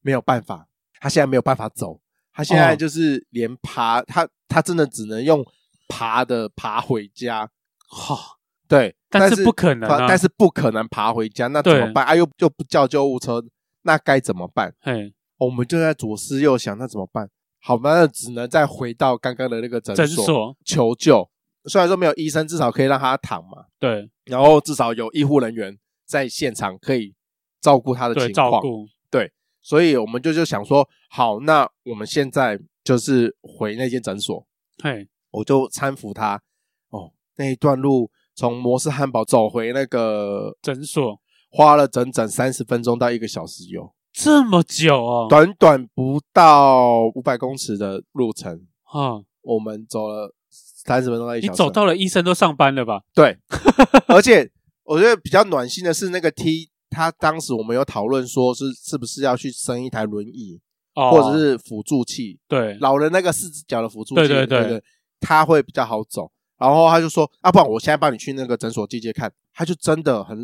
[0.00, 0.66] 没有办法，
[0.98, 2.00] 他现在没有办法走，
[2.32, 5.44] 他现在就是连爬，哦、他他真的只能用
[5.86, 7.50] 爬的爬回家。
[7.86, 8.18] 哈、哦。
[8.66, 12.06] 对，但是不可能，但是不可能爬回家，那怎么办？
[12.06, 13.44] 啊，又又不叫救护车，
[13.82, 14.74] 那该怎么办？
[14.80, 17.28] 嘿，我们就在左思右想，那怎么办？
[17.60, 21.28] 好吧，那只能再回到刚刚的那个诊所求救。
[21.66, 23.66] 虽然说没有医生，至少可以让他躺嘛。
[23.78, 27.14] 对，然后至少有医护人员在现场可以
[27.62, 28.50] 照顾他的情况。
[28.50, 28.86] 照顾。
[29.10, 29.32] 对，
[29.62, 34.46] 所以我们就就想说，好，那我们现在就是回那间诊所。
[34.82, 36.42] 嘿，我就搀扶他。
[36.90, 38.10] 哦，那一段路。
[38.34, 45.26] 从摩斯汉堡走回那个诊所，花了整整三十分钟到一个小时有这么久哦？
[45.28, 51.50] 短短不到五百公尺的路程，哈，我们走了三十分钟到一小时。
[51.50, 53.02] 你走到了医生都上班了吧？
[53.14, 53.36] 对，
[54.08, 54.50] 而且
[54.84, 60.60] 我觉得比较暖心的是那个 T，他当时我们有讨论说是是不是要去生一台轮椅，
[60.94, 64.82] 哦，或者是辅助器，对，老人那个四只脚的辅助器，对对对，
[65.20, 66.30] 他会比较好走。
[66.58, 70.38] 然后他就说：“啊，不然我现在帮你去那个诊所接接看。”他就真的很，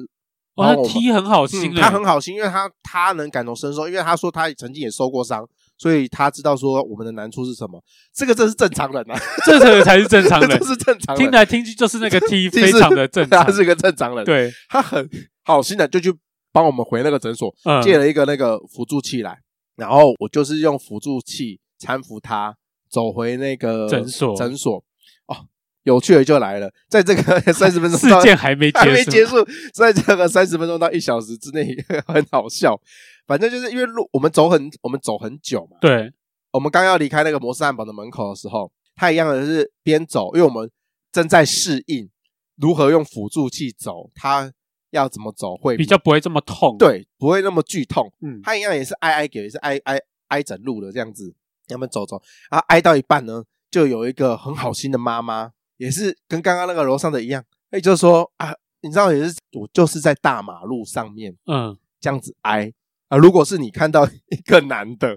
[0.57, 7.81] 哇，他 T 很好心，他很好心，因为他他能感同身受，因为他说他曾经也受过伤，所以他知道说我们的难处是什么。
[8.13, 11.25] 这个真是正常人啊， 这个才是正常人， 这是正常人。
[11.25, 14.25] 听来听去就是那个 T 非常的正常，他是个正常人。
[14.25, 15.09] 对，他很
[15.45, 16.13] 好心的就去
[16.53, 19.39] 帮我们回那个诊所，借了一个那个辅助器来，
[19.77, 22.57] 然后我就是用辅助器搀扶他
[22.91, 24.77] 走回那个诊所诊所
[25.27, 25.47] 哦。
[25.85, 29.37] 有趣的就来了，在这个 三十分钟事件还没还没结束，
[29.73, 31.75] 在这个三十分钟到一小时之内
[32.07, 32.79] 很好笑。
[33.27, 35.79] 反正就是因为路我们走很我们走很久嘛。
[35.81, 36.13] 对，
[36.53, 40.71] 我们刚要离开那个摩斯汉堡的门口的时候，他一样的是边走，因为我们
[41.11, 42.11] 正在适应
[42.57, 44.53] 如何用辅助器走，他
[44.91, 48.13] 要怎么走会比较不会这么痛，对，不会那么剧痛。
[48.21, 51.35] 嗯，他一样也是挨挨给，也是挨挨挨整路的这样子，
[51.67, 52.21] 他们走走，
[52.51, 55.53] 然后挨到一半呢，就有一个很好心的妈妈。
[55.77, 62.73] 也是跟刚刚那个楼上的一样，也就是说啊，你知道也是我就是在大马路上面，嗯，这样子挨
[63.07, 63.17] 啊。
[63.17, 65.17] 如果是你看到一个男的，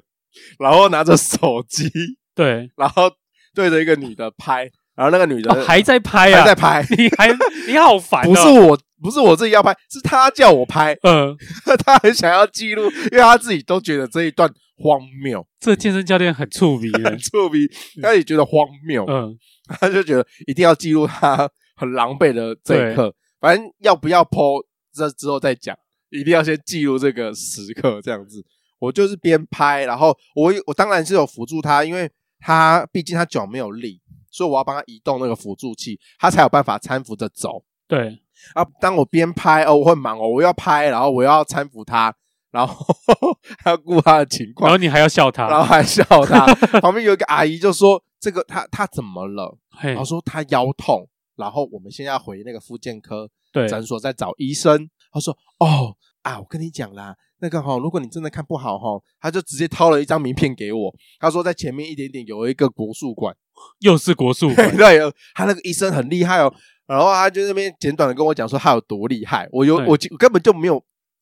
[0.59, 1.89] 然后拿着手机，
[2.35, 3.11] 对，然后
[3.55, 7.29] 对着一个女的拍，然后那个女的、哦、还在拍啊，还在拍， 你还
[7.67, 11.35] 你好烦、哦，不是我，不是我自己要拍，是他叫我拍，嗯，
[11.85, 15.45] 他很想要记录，因为他自己都觉得这一段荒谬。
[15.59, 17.67] 这健身教练很触鼻， 很触鼻，
[18.01, 19.37] 他也觉得荒谬，嗯。
[19.79, 24.61] 他就觉得一定要记录他很狼狈的这一刻，反正要不要 po
[24.93, 25.73] 这之后再讲，
[26.09, 28.43] 一定要先记录这个时刻这样子。
[28.79, 34.01] 我就是边拍，然后我我当然是有辅助他，因为他毕竟他脚没有力，
[34.31, 37.63] 所以我要帮他移动那个辅助器，他才有办法搀扶着走。
[37.87, 38.19] 对
[38.55, 42.15] 啊，当我边拍哦，我会忙哦，我要拍，然后我要搀扶他，
[42.51, 42.85] 然后
[43.63, 46.45] 还要顾他的情况，然后你还要笑他，然后还笑他。
[46.79, 48.01] 旁边有一个阿姨就说。
[48.21, 49.57] 这个他他怎么了？
[49.81, 53.27] 然后说他腰痛，然后我们现在回那个复健科
[53.67, 54.87] 诊所再找医生。
[55.11, 60.95] 他说：“哦啊，我跟你讲啦，那个哈，如果你真的看不好哈，他就直接掏了一张名片给我。
[61.19, 63.35] 他说在前面一点点有一个国术馆，
[63.79, 64.73] 又是国术馆。
[64.77, 64.99] 对，
[65.33, 66.53] 他那个医生很厉害哦。
[66.85, 69.47] 然后他就那边简短的跟我讲说他有多厉害。
[69.51, 70.75] 我有我，我根本就没有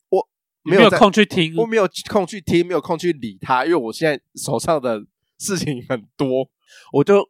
[0.09, 0.27] 我
[0.63, 4.99] 没有没有空去听，我没有空去听，没有空去理他，因为我现在手上的
[5.37, 6.49] 事情很多，
[6.91, 7.23] 我就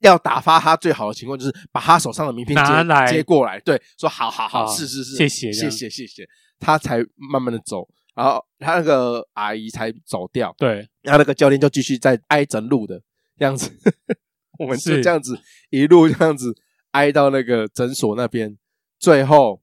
[0.00, 6.28] 要打发他最好的情况就是把他手上的名片接拿来接过来，对，说好好好，好是是是，谢谢谢谢谢谢，
[6.58, 13.00] 他才慢慢的走，然后他那个阿姨才走掉，对，然后那个教练就继续在挨着路的
[13.38, 13.70] 这样子，
[14.58, 15.38] 我们就这样子
[15.70, 16.52] 一路这样子
[16.90, 18.58] 挨到那个诊所那边，
[18.98, 19.62] 最后。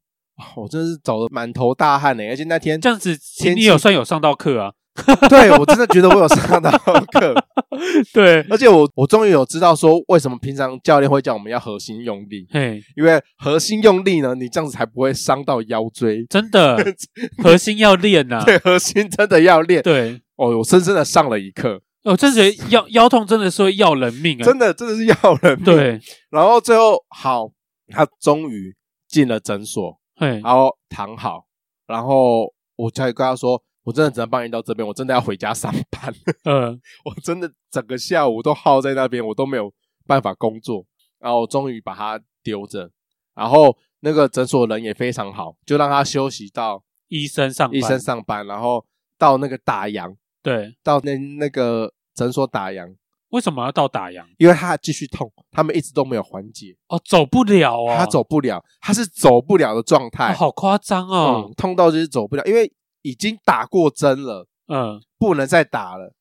[0.55, 3.15] 我真的是走的满头大汗呢，而且那天这样子，
[3.53, 4.73] 你有算有上到课啊？
[5.27, 6.69] 对，我真的觉得我有上到
[7.11, 7.33] 课，
[8.13, 16.77] 对，而且我我终于有知道说为什么平常教练会叫我们要核心用力，嘿，因为核心用力呢，你这样子才不会伤到腰椎，真的，
[17.43, 27.49] 核心要练呐，对，核心真的要练，对，哦，我深深的上了一课，我真觉得腰腰痛真的是会要人命啊，真的真的是要人命，对，然后最后好，
[27.89, 28.75] 他终于
[29.07, 29.99] 进了诊所。
[30.15, 31.45] 嘿，然后躺好，
[31.87, 36.13] 然后我才跟他说：“我真的只能帮你到这边，我真的要回家上班。
[36.45, 39.71] ”嗯，我真的整个下午都耗在那边，我都没有
[40.07, 40.85] 办法工作。
[41.19, 42.89] 然后我终于把它丢着，
[43.33, 48.85] 然后那个诊所人也非常好，就让他休息到医生上班，医生上班，然后
[49.17, 52.95] 到那个打烊，对，到那那个诊所打烊。
[53.29, 54.23] 为什么要到打烊？
[54.37, 56.75] 因为他继续痛，他们一直都没有缓解。
[56.89, 60.33] 哦，走不了哦，他走不了，他是走不了的状态。
[60.33, 62.71] 哦，好夸张哦，嗯，痛到就是走不了，因为
[63.03, 66.15] 已经打过针了，嗯，不能再打了。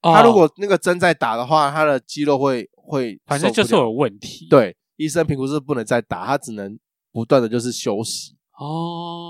[0.00, 4.46] 哦，他如果那个针再打的话，他的肌肉会会，反正就是有问题。
[4.48, 6.78] 对，医生评估是不能再打，他只能
[7.12, 8.36] 不断的就是休息。
[8.58, 8.64] 哦，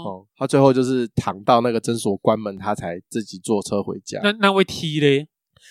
[0.07, 4.21] 哦，他最后就是躺到那个诊所关门，他才自己坐车回家。
[4.23, 5.27] 那那位 T 嘞？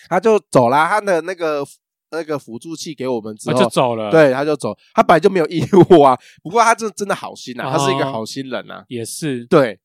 [0.08, 1.64] 他就走啦，他的那个
[2.10, 4.10] 那个辅助器给我们之后就走了。
[4.10, 4.76] 对，他就走。
[4.94, 8.84] 他本来就没有义务啊，不过他这真的好心啊，他是一个好心人啊。
[8.88, 9.78] 也是，对，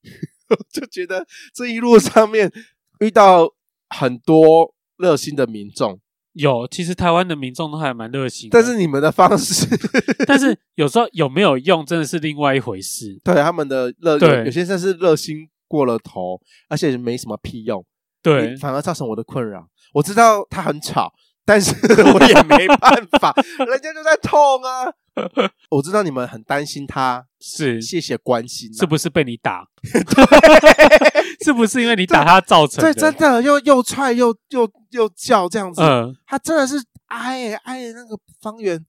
[0.71, 2.51] 就觉得这一路上面
[2.99, 3.53] 遇到
[3.89, 5.99] 很多热心的民众。
[6.33, 9.67] 有，其实台湾的民众都还蛮热心，但是你们的方式，
[10.25, 13.19] 但是有时候有没有用，真的是另外一回事。
[13.23, 17.85] 对，他们的热，有些真是热心过了头，而且没什么屁用。
[18.23, 19.67] 对，反而造成我的困扰。
[19.93, 21.13] 我知道他很吵，
[21.45, 21.73] 但是
[22.13, 23.33] 我也没办法，
[23.67, 24.91] 人家就在痛啊。
[25.69, 29.67] 我知道你们很担心他，是谢谢关心、啊，是不是被你打？
[31.45, 32.91] 是不是因为你打他造成的？
[32.91, 35.81] 对，真的又又踹又又又叫这样子。
[35.81, 38.83] 嗯，他真的是挨、欸、挨那个方圆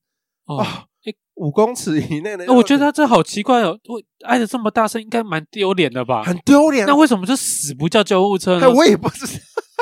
[0.45, 0.57] 哦，
[1.05, 2.51] 欸、五公尺以内的。
[2.51, 6.23] 我觉得他这好奇怪哦，会挨的这么大声，应该蛮丢脸的吧？
[6.23, 6.87] 很丢脸。
[6.87, 8.67] 那为什么就死不叫救护车呢？
[8.71, 9.33] 我也不知道。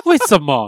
[0.05, 0.67] 为什么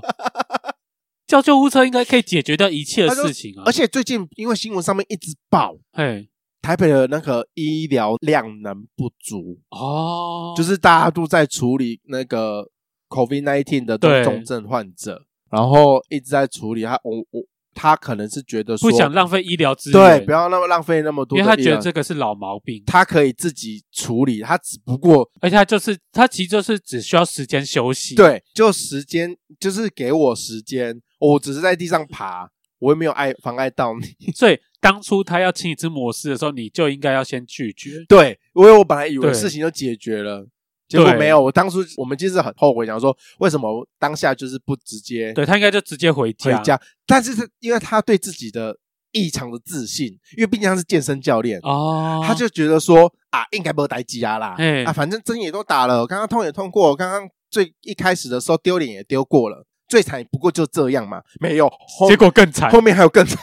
[1.28, 3.64] 叫救护车应该可以解决掉一切的事情啊？
[3.66, 6.30] 而且最近因为新闻上面一直报，嘿，
[6.62, 9.60] 台北的那个医疗量能不足。
[9.70, 12.70] 哦，就是大家都在处理那个
[13.10, 17.44] COVID nineteen 的重症患者，然后一直在处理他，我我。
[17.78, 31.02] 他可能是觉得说不想浪费医疗资源，对，不要那么浪费那么多，因为他觉得这个是老毛病，他可以自己处理，他只不过，而且他就是他其实就是只需要时间休息，对，就时间就是给我时间，
[31.34, 32.50] 我只是在地上爬，
[32.80, 40.48] 我也没有碍妨碍到你， 所以当初他要请你吃摩斯的时候，你就应该要先拒绝，对，因为我本来以为事情就解决了。
[40.88, 46.56] 结果没有，我当初我们其实很后悔，想说为什么当下就是不直接，对，他应该就直接回家。
[46.56, 48.78] 回家，但是是因为他对自己的
[49.12, 61.72] 异常的自信，因为毕竟他是健身教练哦，他就觉得说啊，应该不会待机啊啦，嘿啊，反正针也都打了，刚刚痛也痛过，刚刚最一开始的时候丢脸也丢过了，最惨不过就这样嘛，没有，
[62.08, 63.42] 结果更惨，后面还有更惨，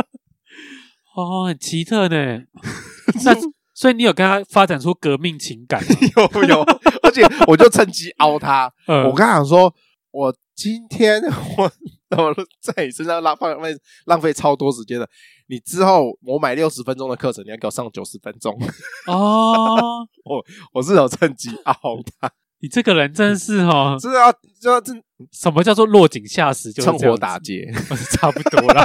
[1.16, 2.40] 哦，很奇特呢，
[3.24, 3.34] 那。
[3.72, 5.82] 所以你有跟他发展出革命情感？
[6.14, 6.62] 有有，
[7.02, 8.70] 而且我就趁机凹他。
[8.86, 9.74] 嗯、我跟他讲说，
[10.10, 11.18] 我今天
[11.56, 11.72] 我
[12.18, 13.46] 我在你身上浪费
[14.04, 15.08] 浪费超多时间的。
[15.46, 18.54] 你之后我买六十分钟的课程，你要给我上九十分钟。
[19.06, 21.74] 哦，我我是有趁机凹
[22.20, 22.30] 他。
[22.60, 24.30] 你这个人真是哦，是啊，
[24.60, 24.92] 这这
[25.32, 26.72] 什么叫做落井下石？
[26.72, 27.70] 就趁火打劫，
[28.12, 28.84] 差不多了。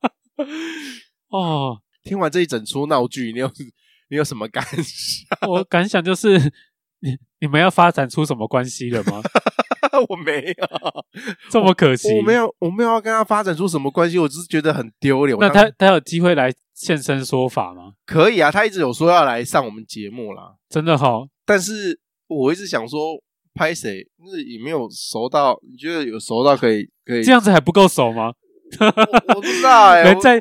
[1.30, 1.80] 哦。
[2.02, 3.52] 听完这一整出闹剧，你有
[4.08, 5.50] 你有什么感想？
[5.50, 6.38] 我感想就是，
[7.00, 9.20] 你你们要发展出什么关系了吗？
[10.08, 10.66] 我没有，
[11.50, 12.08] 这么可惜。
[12.16, 15.36] 我没有，我没有要跟他发展出什么关系，我只是觉得很丢脸。
[15.38, 17.92] 那他他有机会来现身说法吗？
[18.06, 21.28] 可以啊，他一直有说要来上我们节目啦，真的哈。
[21.44, 23.22] 但是我一直想说，
[23.54, 24.06] 拍谁？
[24.18, 27.22] 那也没有熟到，你觉得有熟到可以可以？
[27.22, 28.32] 这样子还不够熟吗？
[28.80, 28.86] 我，
[29.34, 30.40] 我不知道哎、欸， 人在。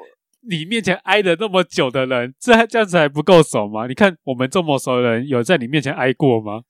[0.50, 3.88] 你面前挨了那么久的人，这这样子还不够熟吗？
[3.88, 6.62] 你看我们这么熟的人，有在你面前挨过吗？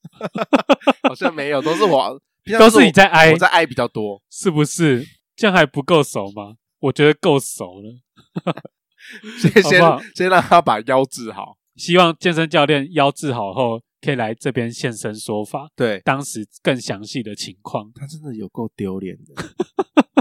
[1.07, 2.19] 好像没有，都是我，
[2.57, 5.05] 都是你在挨，我在挨比较多，是不是？
[5.35, 6.55] 这样还不够熟吗？
[6.79, 8.63] 我觉得够熟了。
[9.39, 9.81] 先先
[10.15, 15.69] 先让他把腰治好，希望健身教练腰治好后可以来这边现身说法。
[15.75, 19.33] 对，当时更详细的情况，他真的有够丢脸的，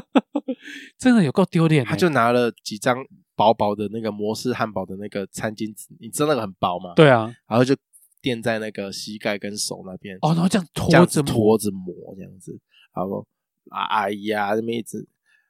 [0.98, 1.84] 真的有够丢脸。
[1.84, 2.96] 他就拿了几张
[3.36, 6.92] 薄薄的那个摩斯汉堡的那个餐巾纸，你知道那个很薄吗？
[6.94, 7.76] 对啊，然后就
[8.20, 10.16] 垫在那个膝盖跟手那边。
[10.22, 12.58] 哦，然后这样拖着拖着磨这样子，
[12.94, 13.26] 然后
[13.70, 15.06] 啊哎呀，这么一直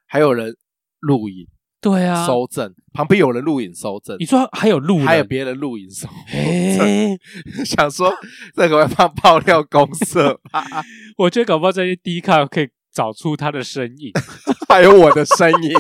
[0.07, 0.57] 还有人
[1.01, 1.47] 录影。
[1.81, 4.17] 对啊，收证旁边有人录影收证。
[4.19, 7.19] 你说还有录，还有别人录影收证，
[7.65, 8.13] 想说
[8.57, 10.41] 这个会放爆料公社。
[11.19, 14.11] 我觉得搞不好这些 D 卡可以找出他的身影，
[14.69, 15.73] 还有我的身影。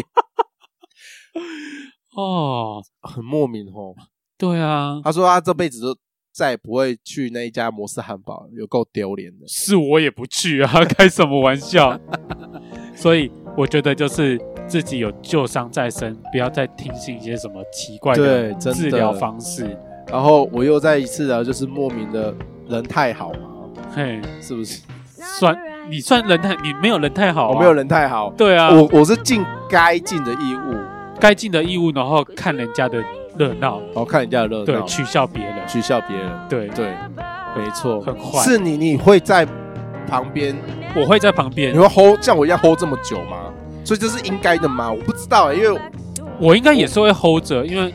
[2.14, 3.94] 哦，很莫名哦。
[4.36, 5.96] 对啊，他说他这辈子都
[6.32, 9.48] 再也不会去那一家摩斯汉堡，有够丢脸的。
[9.48, 12.00] 是我也不去啊，开什么玩笑？
[12.94, 14.40] 所以我觉得就是。
[14.68, 19.76] 自己有旧伤在身，不要再听信一些什么奇怪的治疗方式。
[20.06, 22.32] 然后我又再一次的，就是莫名的
[22.68, 23.38] 人太好嘛，
[23.94, 24.82] 嘿，是不是？
[25.38, 25.56] 算
[25.90, 28.32] 你算人太，你没有人太好，啊，我没有人太好。
[28.36, 30.76] 对啊，我我是尽该尽的义务，
[31.18, 33.02] 该尽的义务，然后看人家的
[33.36, 36.68] 热闹，然后看人家的热闹，对，取笑别人，取笑别人，对。
[36.68, 36.94] 对，
[37.56, 38.42] 没错，很坏。
[38.42, 39.46] 是你，你会在
[40.06, 40.56] 旁边，
[40.94, 43.47] 我会在旁边，你会 hold 像我一样 hold 这么久吗？
[43.88, 44.92] 所以这是应该的吗？
[44.92, 45.80] 我不知道、欸，因为
[46.38, 47.90] 我应该也是会 hold 着，因为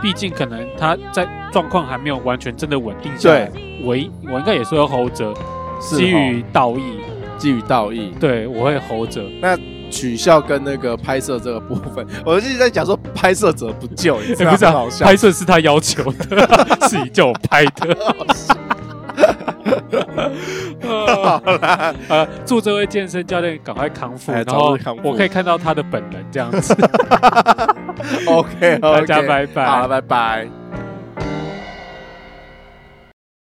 [0.00, 3.44] 毕竟可能他在状况还没有完全真的稳定下来。
[3.48, 3.88] 对，我
[4.32, 5.34] 我应该也是会 hold 着，
[5.82, 6.98] 基于道义，
[7.36, 9.22] 基于道义，对，我会 hold 着。
[9.42, 9.54] 那
[9.90, 17.94] 取笑跟那个拍摄这个部分，我一直在讲说拍摄者不救，也 不是好笑，拍摄是他要求的， 是你叫我拍的。
[20.82, 26.74] 好啦，呃，祝这位健身教练赶快康复，然后我可以看到他的本人这样子。
[28.26, 30.46] OK， 大家拜拜，好，拜拜。